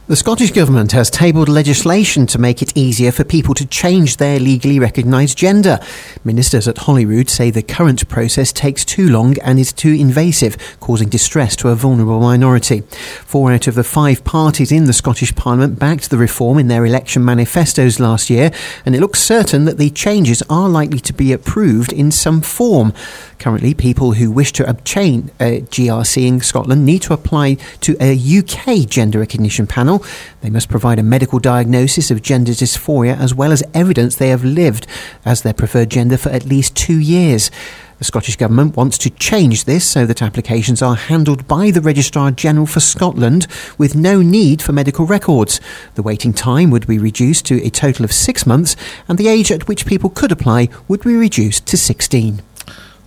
[0.08, 4.40] The Scottish Government has tabled legislation to make it easier for people to change their
[4.40, 5.80] legally recognised gender.
[6.24, 11.10] Ministers at Holyrood say the current process takes too long and is too invasive, causing
[11.10, 12.82] distress to a vulnerable minority.
[13.26, 16.86] Four out of the five parties in the Scottish Parliament backed the reform in their
[16.86, 18.52] election manifestos last year,
[18.86, 22.94] and it looks certain that the changes are likely to be approved in some form.
[23.40, 28.16] Currently, people who wish to obtain a GRC in Scotland need to apply to a
[28.16, 29.95] UK gender recognition panel.
[30.42, 34.44] They must provide a medical diagnosis of gender dysphoria as well as evidence they have
[34.44, 34.88] lived
[35.24, 37.52] as their preferred gender for at least two years.
[37.98, 42.32] The Scottish Government wants to change this so that applications are handled by the Registrar
[42.32, 45.62] General for Scotland with no need for medical records.
[45.94, 48.76] The waiting time would be reduced to a total of six months,
[49.08, 52.42] and the age at which people could apply would be reduced to 16.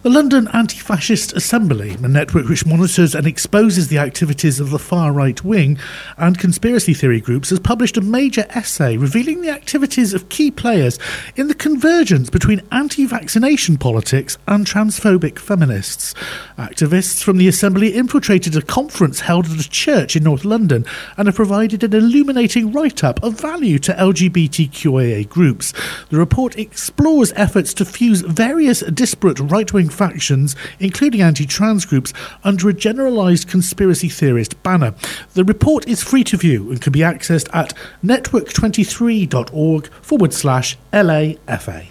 [0.02, 4.78] The London Anti Fascist Assembly, a network which monitors and exposes the activities of the
[4.78, 5.76] far right wing
[6.16, 11.00] and conspiracy theory groups, has published a major essay revealing the activities of key players
[11.34, 16.14] in the convergence between anti vaccination politics and transphobic feminists.
[16.56, 21.26] Activists from the Assembly infiltrated a conference held at a church in North London and
[21.26, 25.74] have provided an illuminating write up of value to LGBTQIA groups.
[26.10, 32.12] The report explores efforts to fuse various disparate right wing factions, including anti trans groups,
[32.44, 34.94] under a generalised conspiracy theorist banner.
[35.34, 37.74] The report is free to view and can be accessed at
[38.04, 41.86] network23.org forward slash LAFA.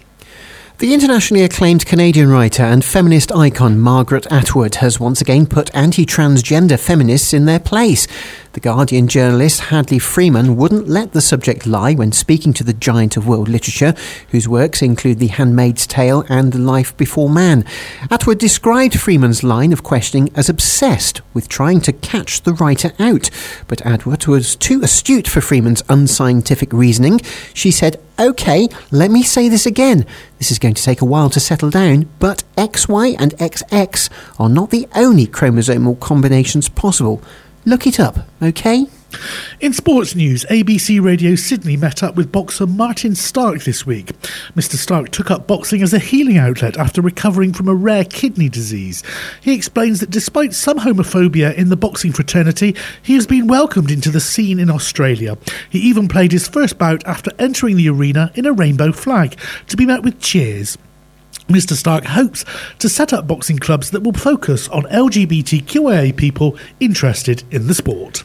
[0.78, 6.06] The internationally acclaimed Canadian writer and feminist icon Margaret Atwood has once again put anti
[6.06, 8.06] transgender feminists in their place.
[8.54, 13.18] The Guardian journalist Hadley Freeman wouldn't let the subject lie when speaking to the giant
[13.18, 13.94] of world literature,
[14.30, 17.66] whose works include The Handmaid's Tale and The Life Before Man.
[18.10, 23.28] Atwood described Freeman's line of questioning as obsessed with trying to catch the writer out.
[23.66, 27.20] But Atwood was too astute for Freeman's unscientific reasoning.
[27.52, 30.06] She said, OK, let me say this again.
[30.38, 34.08] This is going to take a while to settle down, but XY and XX
[34.40, 37.22] are not the only chromosomal combinations possible.
[37.68, 38.86] Look it up, okay?
[39.60, 44.18] In sports news, ABC Radio Sydney met up with boxer Martin Stark this week.
[44.56, 44.76] Mr.
[44.76, 49.02] Stark took up boxing as a healing outlet after recovering from a rare kidney disease.
[49.42, 54.10] He explains that despite some homophobia in the boxing fraternity, he has been welcomed into
[54.10, 55.36] the scene in Australia.
[55.68, 59.76] He even played his first bout after entering the arena in a rainbow flag, to
[59.76, 60.78] be met with cheers.
[61.48, 61.72] Mr.
[61.72, 62.44] Stark hopes
[62.78, 68.22] to set up boxing clubs that will focus on LGBTQIA people interested in the sport.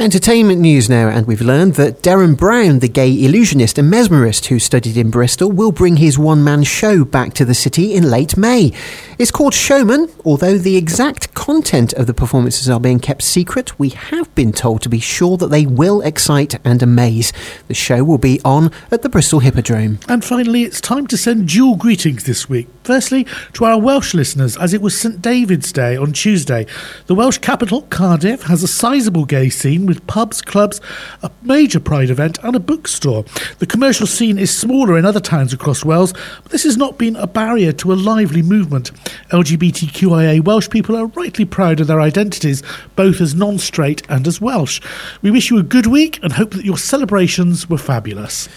[0.00, 4.58] Entertainment news now, and we've learned that Derren Brown, the gay illusionist and mesmerist who
[4.58, 8.34] studied in Bristol, will bring his one man show back to the city in late
[8.34, 8.72] May.
[9.18, 13.90] It's called Showman, although the exact content of the performances are being kept secret, we
[13.90, 17.34] have been told to be sure that they will excite and amaze.
[17.68, 19.98] The show will be on at the Bristol Hippodrome.
[20.08, 22.68] And finally, it's time to send dual greetings this week.
[22.84, 26.64] Firstly, to our Welsh listeners, as it was St David's Day on Tuesday.
[27.06, 30.80] The Welsh capital, Cardiff, has a sizable gay scene with pubs, clubs,
[31.24, 33.24] a major Pride event, and a bookstore.
[33.58, 36.12] The commercial scene is smaller in other towns across Wales,
[36.44, 38.92] but this has not been a barrier to a lively movement.
[39.30, 42.62] LGBTQIA Welsh people are rightly proud of their identities,
[42.94, 44.80] both as non straight and as Welsh.
[45.22, 48.48] We wish you a good week and hope that your celebrations were fabulous.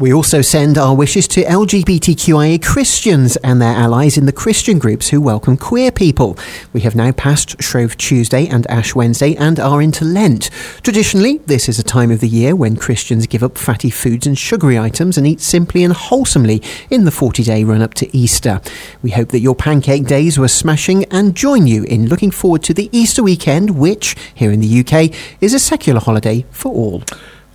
[0.00, 5.08] We also send our wishes to LGBTQIA Christians and their allies in the Christian groups
[5.08, 6.38] who welcome queer people.
[6.72, 10.50] We have now passed Shrove Tuesday and Ash Wednesday and are into Lent.
[10.84, 14.38] Traditionally, this is a time of the year when Christians give up fatty foods and
[14.38, 18.60] sugary items and eat simply and wholesomely in the 40 day run up to Easter.
[19.02, 22.72] We hope that your pancake days were smashing and join you in looking forward to
[22.72, 27.02] the Easter weekend, which, here in the UK, is a secular holiday for all.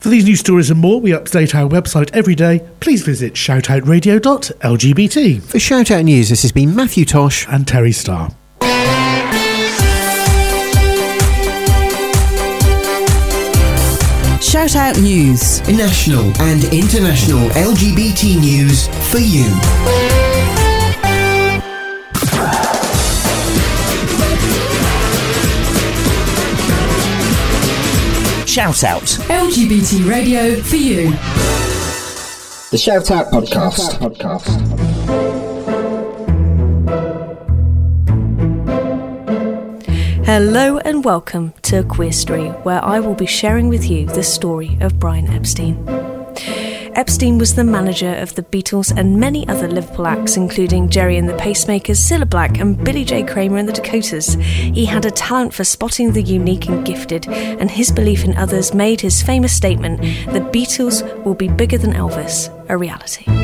[0.04, 2.60] For these news stories and more, we update our website every day.
[2.82, 5.42] Please visit shoutoutradio.lgbt.
[5.44, 8.30] For Shoutout News, this has been Matthew Tosh and Terry Starr.
[14.42, 15.62] Shoutout News.
[15.70, 19.48] National and international LGBT news for you.
[28.54, 29.02] Shout Out.
[29.02, 31.10] LGBT radio for you.
[32.70, 33.98] The Shout Out Podcast.
[40.24, 44.78] Hello and welcome to Queer Story, where I will be sharing with you the story
[44.82, 46.23] of Brian Epstein.
[46.96, 51.28] Epstein was the manager of the Beatles and many other Liverpool acts, including Gerry and
[51.28, 53.24] the Pacemakers, Cilla Black, and Billy J.
[53.24, 54.36] Kramer and the Dakotas.
[54.36, 58.76] He had a talent for spotting the unique and gifted, and his belief in others
[58.76, 60.02] made his famous statement,
[60.32, 63.43] The Beatles will be bigger than Elvis, a reality.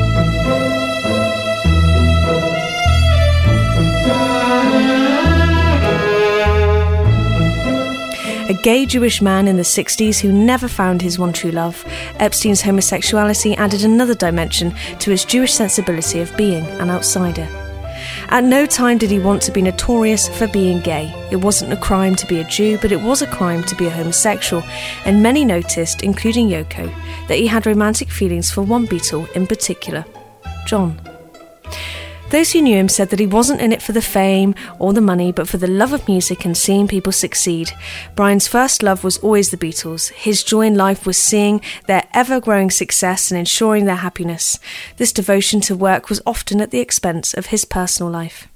[8.50, 11.84] A gay Jewish man in the 60s who never found his one true love,
[12.16, 17.46] Epstein's homosexuality added another dimension to his Jewish sensibility of being an outsider.
[18.28, 21.14] At no time did he want to be notorious for being gay.
[21.30, 23.86] It wasn't a crime to be a Jew, but it was a crime to be
[23.86, 24.64] a homosexual,
[25.04, 26.92] and many noticed, including Yoko,
[27.28, 30.04] that he had romantic feelings for one Beatle in particular,
[30.66, 31.00] John.
[32.30, 35.00] Those who knew him said that he wasn't in it for the fame or the
[35.00, 37.72] money, but for the love of music and seeing people succeed.
[38.14, 40.12] Brian's first love was always the Beatles.
[40.12, 44.60] His joy in life was seeing their ever growing success and ensuring their happiness.
[44.96, 48.46] This devotion to work was often at the expense of his personal life.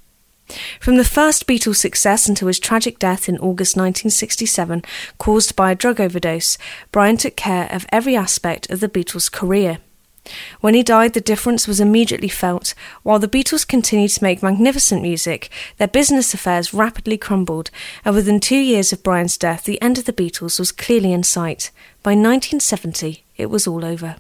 [0.79, 4.83] From the first Beatles' success until his tragic death in August 1967,
[5.19, 6.59] caused by a drug overdose,
[6.93, 9.79] Brian took care of every aspect of the Beatles' career.
[10.61, 12.75] When he died, the difference was immediately felt.
[13.03, 17.71] While the Beatles continued to make magnificent music, their business affairs rapidly crumbled,
[18.05, 21.23] and within two years of Brian's death, the end of the Beatles was clearly in
[21.23, 21.71] sight.
[22.03, 24.17] By 1970, it was all over.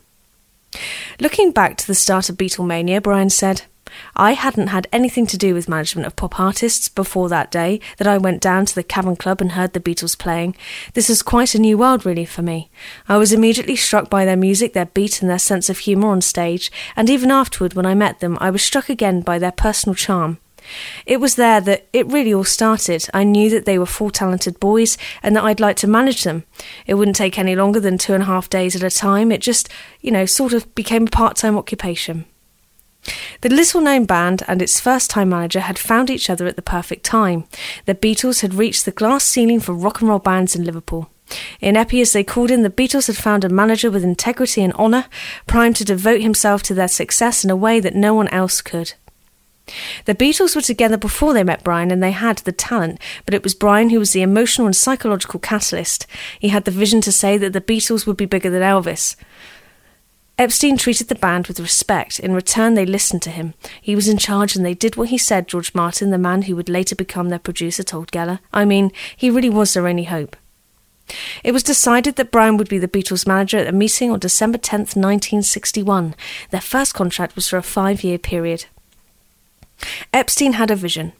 [1.21, 3.63] Looking back to the start of Beatlemania, Brian said,
[4.17, 8.07] I hadn't had anything to do with management of pop artists before that day that
[8.07, 10.57] I went down to the Cavern Club and heard the Beatles playing.
[10.95, 12.71] This was quite a new world, really, for me.
[13.09, 16.21] I was immediately struck by their music, their beat, and their sense of humour on
[16.21, 19.95] stage, and even afterward, when I met them, I was struck again by their personal
[19.95, 20.39] charm.
[21.07, 23.07] It was there that it really all started.
[23.13, 26.45] I knew that they were four talented boys and that I'd like to manage them.
[26.87, 29.31] It wouldn't take any longer than two and a half days at a time.
[29.31, 29.69] It just,
[30.01, 32.25] you know, sort of became a part time occupation.
[33.43, 36.63] The little known band and its first time manager had found each other at the
[36.63, 37.45] perfect time.
[37.85, 41.11] The Beatles had reached the glass ceiling for rock and roll bands in Liverpool.
[41.61, 44.73] In Eppie, as they called him, the Beatles had found a manager with integrity and
[44.75, 45.07] honour,
[45.47, 48.95] primed to devote himself to their success in a way that no one else could.
[50.05, 53.43] The Beatles were together before they met Brian and they had the talent, but it
[53.43, 56.07] was Brian who was the emotional and psychological catalyst.
[56.39, 59.17] He had the vision to say that the Beatles would be bigger than Elvis.
[60.37, 62.19] Epstein treated the band with respect.
[62.19, 63.55] In return, they listened to him.
[63.81, 66.57] He was in charge and they did what he said, George Martin, the man who
[66.57, 68.41] would later become their producer, told Geller.
[68.53, 70.37] I mean, he really was their only hope.
[71.45, 74.59] It was decided that Brian would be the Beatles' manager at a meeting on December
[74.59, 76.15] 10th, 1961.
[76.51, 78.67] Their first contract was for a five year period.
[80.13, 81.13] Epstein had a vision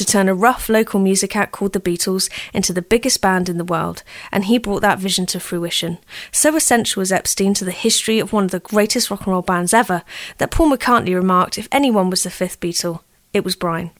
[0.00, 3.58] to turn a rough local music act called the Beatles into the biggest band in
[3.58, 5.98] the world, and he brought that vision to fruition.
[6.32, 9.42] So essential was Epstein to the history of one of the greatest rock and roll
[9.42, 10.02] bands ever
[10.38, 13.00] that Paul McCartney remarked if anyone was the fifth Beatle,
[13.34, 13.90] it was Brian.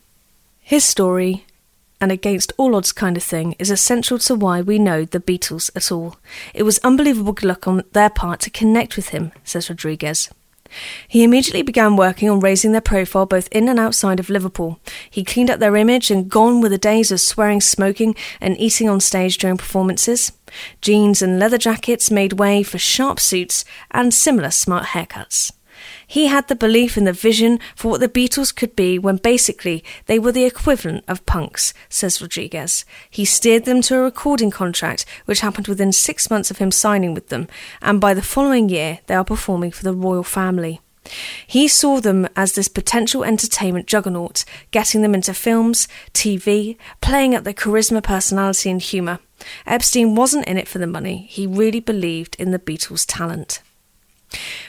[0.60, 1.44] His story,
[2.00, 5.70] and against all odds kind of thing, is essential to why we know the Beatles
[5.76, 6.16] at all.
[6.54, 10.30] It was unbelievable good luck on their part to connect with him, says Rodriguez.
[11.08, 14.80] He immediately began working on raising their profile both in and outside of Liverpool.
[15.08, 18.88] He cleaned up their image and gone were the days of swearing, smoking, and eating
[18.88, 20.32] on stage during performances.
[20.80, 25.52] Jeans and leather jackets made way for sharp suits and similar smart haircuts.
[26.10, 29.84] He had the belief in the vision for what the Beatles could be when basically
[30.06, 32.84] they were the equivalent of punks, says Rodriguez.
[33.08, 37.14] He steered them to a recording contract, which happened within six months of him signing
[37.14, 37.46] with them,
[37.80, 40.80] and by the following year they are performing for the royal family.
[41.46, 47.44] He saw them as this potential entertainment juggernaut, getting them into films, TV, playing up
[47.44, 49.20] their charisma, personality, and humour.
[49.64, 53.62] Epstein wasn't in it for the money, he really believed in the Beatles' talent.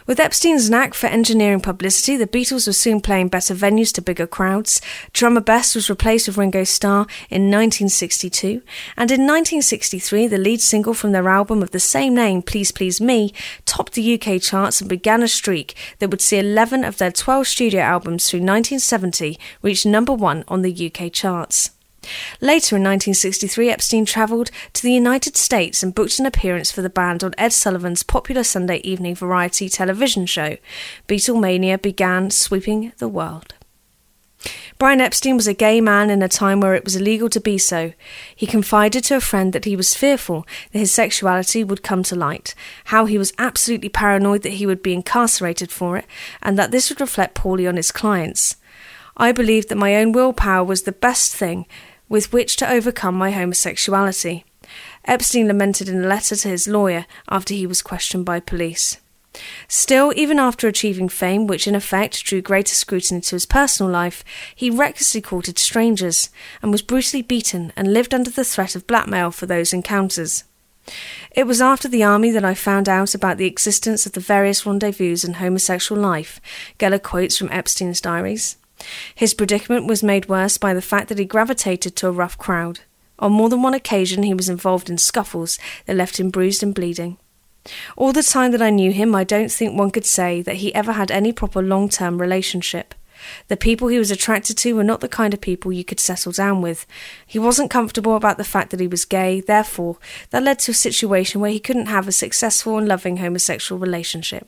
[0.07, 4.25] With Epstein's knack for engineering publicity, the Beatles were soon playing better venues to bigger
[4.25, 4.81] crowds.
[5.13, 8.61] Drummer Best was replaced with Ringo Starr in 1962,
[8.97, 12.99] and in 1963, the lead single from their album of the same name, Please Please
[12.99, 13.33] Me,
[13.65, 17.47] topped the UK charts and began a streak that would see 11 of their 12
[17.47, 21.71] studio albums through 1970 reach number one on the UK charts.
[22.39, 26.89] Later in 1963, Epstein travelled to the United States and booked an appearance for the
[26.89, 30.57] band on Ed Sullivan's popular Sunday evening variety television show.
[31.07, 33.53] Beatlemania began sweeping the world.
[34.79, 37.59] Brian Epstein was a gay man in a time where it was illegal to be
[37.59, 37.93] so.
[38.35, 42.15] He confided to a friend that he was fearful that his sexuality would come to
[42.15, 46.05] light, how he was absolutely paranoid that he would be incarcerated for it,
[46.41, 48.55] and that this would reflect poorly on his clients.
[49.15, 51.67] I believed that my own willpower was the best thing
[52.11, 54.43] with which to overcome my homosexuality.
[55.05, 58.97] Epstein lamented in a letter to his lawyer after he was questioned by police.
[59.69, 64.25] Still, even after achieving fame, which in effect drew greater scrutiny to his personal life,
[64.53, 66.29] he recklessly courted strangers
[66.61, 70.43] and was brutally beaten and lived under the threat of blackmail for those encounters.
[71.33, 74.65] It was after the army that I found out about the existence of the various
[74.65, 76.41] rendezvous in homosexual life,
[76.77, 78.57] Geller quotes from Epstein's diaries.
[79.13, 82.81] His predicament was made worse by the fact that he gravitated to a rough crowd.
[83.19, 86.73] On more than one occasion, he was involved in scuffles that left him bruised and
[86.73, 87.17] bleeding.
[87.95, 90.73] All the time that I knew him, I don't think one could say that he
[90.73, 92.95] ever had any proper long term relationship.
[93.49, 96.31] The people he was attracted to were not the kind of people you could settle
[96.31, 96.87] down with.
[97.25, 99.97] He wasn't comfortable about the fact that he was gay, therefore,
[100.31, 104.47] that led to a situation where he couldn't have a successful and loving homosexual relationship.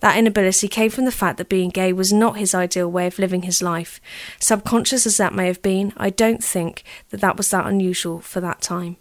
[0.00, 3.18] That inability came from the fact that being gay was not his ideal way of
[3.18, 4.00] living his life.
[4.38, 8.40] Subconscious as that may have been, I don't think that that was that unusual for
[8.40, 8.96] that time.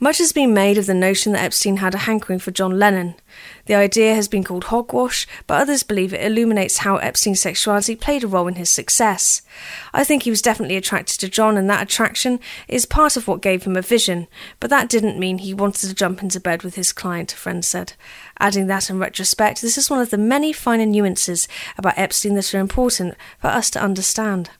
[0.00, 3.14] Much has been made of the notion that Epstein had a hankering for John Lennon.
[3.66, 8.22] The idea has been called hogwash, but others believe it illuminates how Epstein's sexuality played
[8.22, 9.42] a role in his success.
[9.92, 12.38] I think he was definitely attracted to John, and that attraction
[12.68, 14.28] is part of what gave him a vision,
[14.60, 17.64] but that didn't mean he wanted to jump into bed with his client, a friend
[17.64, 17.94] said.
[18.38, 22.54] Adding that in retrospect, this is one of the many finer nuances about Epstein that
[22.54, 24.50] are important for us to understand.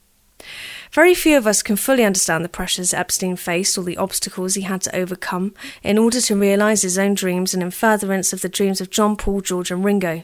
[0.91, 4.61] Very few of us can fully understand the pressures Epstein faced or the obstacles he
[4.61, 8.49] had to overcome in order to realise his own dreams and in furtherance of the
[8.49, 10.23] dreams of John, Paul, George, and Ringo.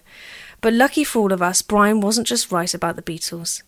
[0.62, 3.62] But lucky for all of us, Brian wasn't just right about the Beatles.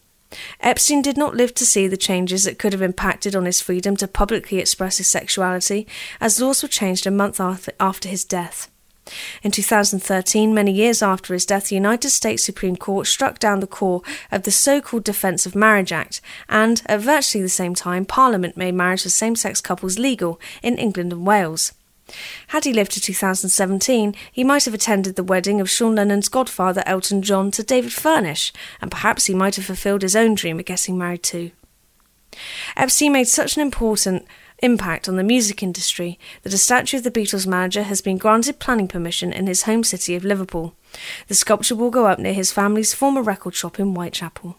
[0.60, 3.96] Epstein did not live to see the changes that could have impacted on his freedom
[3.98, 5.88] to publicly express his sexuality,
[6.20, 7.40] as laws were changed a month
[7.80, 8.72] after his death.
[9.44, 13.68] In 2013, many years after his death, the United States Supreme Court struck down the
[13.68, 14.02] core
[14.32, 18.58] of the so called Defence of Marriage Act, and at virtually the same time, Parliament
[18.58, 21.74] made marriage for same sex couples legal in England and Wales.
[22.48, 26.84] Had he lived to 2017, he might have attended the wedding of Sean Lennon's godfather
[26.86, 30.66] Elton John to David Furnish, and perhaps he might have fulfilled his own dream of
[30.66, 31.52] getting married too.
[32.76, 34.26] Epstein made such an important
[34.60, 38.60] impact on the music industry that a statue of the Beatles manager has been granted
[38.60, 40.76] planning permission in his home city of Liverpool.
[41.28, 44.58] The sculpture will go up near his family's former record shop in Whitechapel.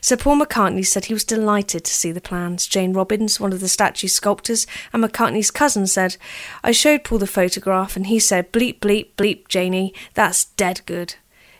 [0.00, 2.66] Sir Paul McCartney said he was delighted to see the plans.
[2.66, 6.16] Jane Robbins, one of the statue's sculptors and McCartney's cousin, said,
[6.62, 11.14] I showed Paul the photograph and he said, Bleep, bleep, bleep, Janie, that's dead good.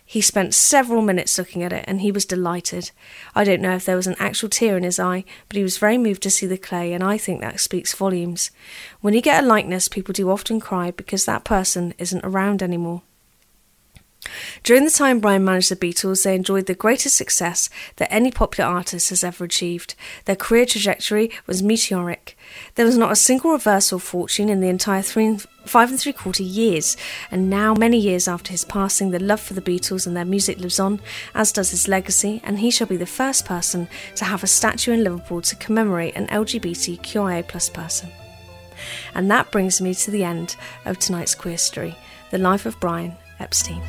[0.05, 2.91] He spent several minutes looking at it and he was delighted.
[3.35, 5.79] I don't know if there was an actual tear in his eye, but he was
[5.79, 8.51] very moved to see the clay, and I think that speaks volumes.
[9.01, 13.03] When you get a likeness, people do often cry because that person isn't around anymore.
[14.63, 18.71] During the time Brian managed the Beatles, they enjoyed the greatest success that any popular
[18.71, 19.95] artist has ever achieved.
[20.27, 22.37] Their career trajectory was meteoric.
[22.75, 26.01] There was not a single reversal of fortune in the entire three and, five and
[26.01, 26.97] three quarter years,
[27.31, 30.59] and now, many years after his passing, the love for the Beatles and their music
[30.59, 31.01] lives on,
[31.35, 34.93] as does his legacy, and he shall be the first person to have a statue
[34.93, 38.11] in Liverpool to commemorate an LGBTQIA plus person.
[39.15, 41.97] And that brings me to the end of tonight's queer story,
[42.31, 43.83] the life of Brian Epstein.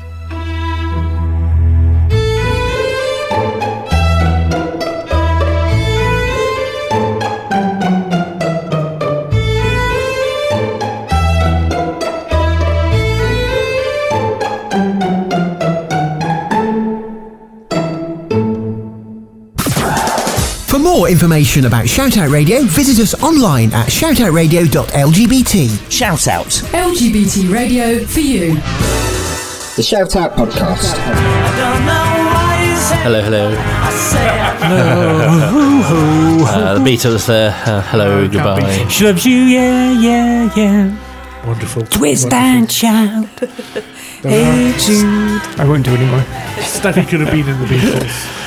[21.24, 25.90] Information about Shoutout Radio, visit us online at shoutoutradio.lgbt.
[25.90, 26.44] Shout out.
[26.48, 28.56] LGBT radio for you.
[29.76, 30.92] The Shout Out Podcast.
[33.02, 33.56] Hello, hello.
[36.46, 37.52] Uh, the Beatles there.
[37.64, 38.86] Uh, hello, goodbye.
[38.88, 40.94] She loves you, yeah, yeah, yeah.
[41.46, 41.86] Wonderful.
[41.86, 42.38] Twist Wonderful.
[42.38, 43.28] and shout.
[44.22, 45.40] Hey, Jude.
[45.58, 46.20] I won't do anymore.
[46.60, 48.43] Steffi could have been in the Beatles.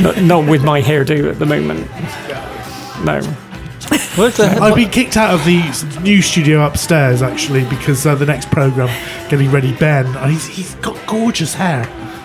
[0.00, 1.80] Not, not with my hairdo at the moment.
[3.04, 3.20] No.
[4.18, 8.88] I've been kicked out of the new studio upstairs actually because uh, the next program,
[9.28, 11.84] getting ready, Ben, and he's, he's got gorgeous hair.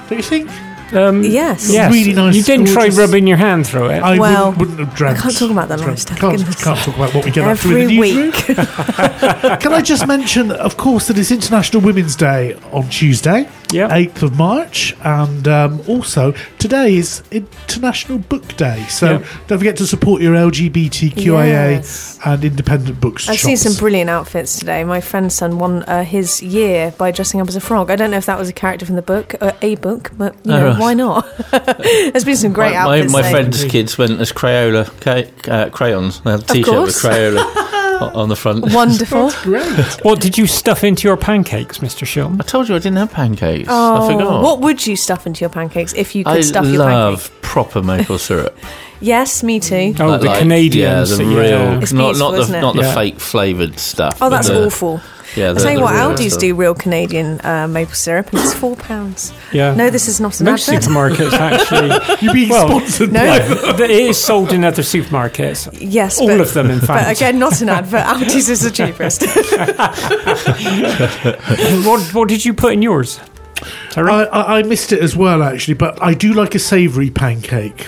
[0.09, 0.49] Don't you think?
[0.93, 1.71] Um, Yes.
[1.71, 1.91] Yes.
[1.93, 4.01] Really nice, You didn't try rubbing your hand through it.
[4.01, 5.19] I Well, wouldn't, wouldn't have dreamt.
[5.19, 5.91] I can't talk about that dreamt.
[5.91, 6.63] lifestyle, Can't, goodness.
[6.63, 8.25] can't talk about what we get up to in Every the newsroom.
[8.27, 8.57] week.
[9.61, 13.89] Can I just mention, of course, that it's International Women's Day on Tuesday, Yeah.
[13.89, 18.85] 8th of March, and um, also today is International Book Day.
[18.89, 19.27] So Yeah.
[19.47, 22.19] don't forget to support your LGBTQIA Yes.
[22.25, 23.29] and independent books.
[23.29, 24.83] I've seen some brilliant outfits today.
[24.83, 27.89] My friend's son won uh, his year by dressing up as a frog.
[27.91, 30.35] I don't know if that was a character from the book, uh, a book, but
[30.45, 30.79] you Oh, know, right.
[30.79, 31.25] why not?
[32.11, 33.13] There's been some great my, my, outfits.
[33.13, 33.31] my today.
[33.31, 36.21] friend's kids went as Crayola ca- uh, crayons.
[36.21, 36.95] They had a T-shirt with.
[36.95, 37.67] Crayola o-
[38.01, 38.65] on the front.
[38.73, 39.31] Wonderful.
[39.43, 39.63] Great.
[40.03, 42.05] What did you stuff into your pancakes, Mr.
[42.05, 42.39] Shilton?
[42.39, 43.69] I told you I didn't have pancakes.
[43.69, 44.43] I Oh, forgot.
[44.43, 47.39] what would you stuff into your pancakes if you could I stuff your love pancakes?
[47.41, 48.57] proper maple syrup.
[49.01, 49.95] Yes, me too.
[49.99, 51.11] Oh, Like- the like, Canadians.
[51.11, 52.61] Yeah, the that- real, It's not not the isn't it?
[52.61, 52.93] not the Yeah.
[52.93, 54.17] fake flavoured stuff.
[54.21, 55.01] Oh, that's the- awful.
[55.33, 56.41] Yeah, I'll tell you what, Aldi's stuff.
[56.41, 59.31] do real Canadian uh, maple syrup, and it's four pounds.
[59.53, 59.73] Yeah.
[59.73, 60.91] No, this is not an Most advert.
[60.91, 62.17] supermarkets actually.
[62.21, 63.21] You're being Well, sponsored No.
[63.77, 65.69] by It is sold in other supermarkets.
[65.79, 67.05] Yes, All but, of them, in fact.
[67.05, 68.03] But again, not an advert.
[68.03, 69.21] Aldi's is the cheapest.
[71.85, 73.19] what, what did you put in yours?
[73.95, 77.87] I, I, I missed it as well, actually, but I do like a savoury pancake.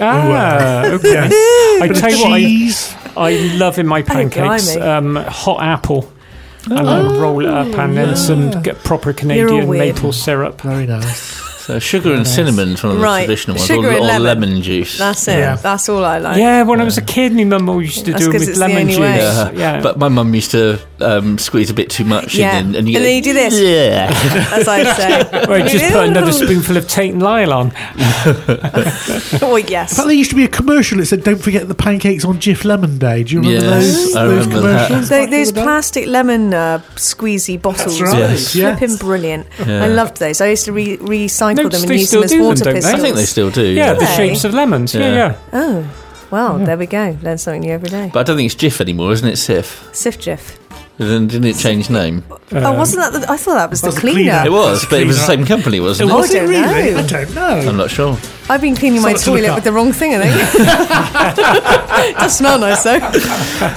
[0.00, 1.28] Ah, okay.
[1.30, 1.82] Yes.
[1.82, 2.98] I tell you what, I.
[3.16, 6.12] I love in my pancakes um, hot apple.
[6.70, 10.60] And then roll it up and then some get proper Canadian maple syrup.
[10.60, 11.47] Very nice.
[11.68, 14.22] So sugar and cinnamon's one of the Right, traditional ones, sugar or, and or lemon.
[14.40, 14.96] lemon juice.
[14.96, 15.36] That's it.
[15.38, 15.56] Yeah.
[15.56, 16.38] That's all I like.
[16.38, 18.48] Yeah, when I was a kid, my mum always used to That's do it with
[18.48, 19.00] it's the lemon only juice.
[19.00, 19.16] way.
[19.18, 19.50] Yeah.
[19.52, 19.80] Yeah.
[19.82, 22.58] But my mum used to um, squeeze a bit too much Yeah.
[22.58, 23.60] in, and, and you And get, then you do this.
[23.60, 24.56] Yeah.
[24.58, 25.44] As I say.
[25.48, 27.72] Or just put another spoonful of Tate and Lyle on.
[29.42, 29.96] Oh, yes.
[29.96, 32.64] But there used to be a commercial that said, "Don't forget the pancakes on Jif
[32.64, 34.16] Lemon Day." Do you remember Yes, those?
[34.16, 35.08] I those remember commercials?
[35.08, 37.98] Tho- back those plastic lemon uh, squeezy bottles.
[37.98, 38.18] That's right.
[38.30, 38.54] Yes.
[38.54, 38.78] Yes.
[38.78, 39.46] Flipping brilliant.
[39.60, 40.40] I loved those.
[40.40, 42.46] I used to re- recycle No, them and they use still them as do them,
[42.46, 42.80] water don't they?
[42.80, 42.94] pistols.
[42.94, 43.62] I think they still do.
[43.66, 44.94] Yeah, the shapes of lemons.
[44.94, 45.14] Yeah, Yeah.
[45.14, 45.36] yeah.
[45.52, 45.90] Oh,
[46.30, 47.16] well, there we go.
[47.22, 48.10] Learn something new every day.
[48.12, 49.34] But I don't think it's Jif anymore, isn't it?
[49.34, 49.90] Cif.
[49.92, 50.58] Cif Jif.
[50.98, 52.24] Then didn't it change name?
[52.30, 53.20] Uh, oh, wasn't that?
[53.20, 54.32] The, I thought that was the That's the cleaner.
[54.32, 54.46] cleaner.
[54.46, 56.12] It was, but it was the same company, wasn't it?
[56.12, 56.92] Oh, Was it don't really?
[56.92, 56.98] know.
[56.98, 57.68] I don't know.
[57.70, 58.18] I'm not sure.
[58.50, 59.54] I've been cleaning my Something to look toilet up.
[59.56, 62.18] with the wrong thing, I think.
[62.18, 62.98] Does smell nice though.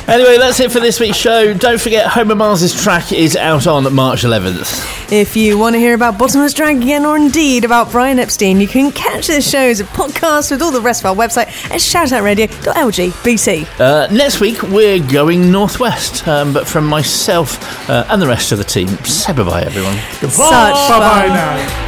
[0.08, 1.54] Anyway, that's it for this week's show.
[1.54, 5.12] Don't forget, Homer Mars's track is out on March 11th.
[5.12, 8.68] If you want to hear about Bottomless Drag again, or indeed about Brian Epstein, you
[8.68, 11.80] can catch this show as a podcast with all the rest of our website at
[11.82, 13.80] shoutoutradio.lgbt.
[13.80, 18.58] Uh, next week, we're going northwest, um, but from myself uh, and the rest of
[18.58, 19.96] the team, say bye bye, everyone.
[20.30, 21.88] Such Bye bye now.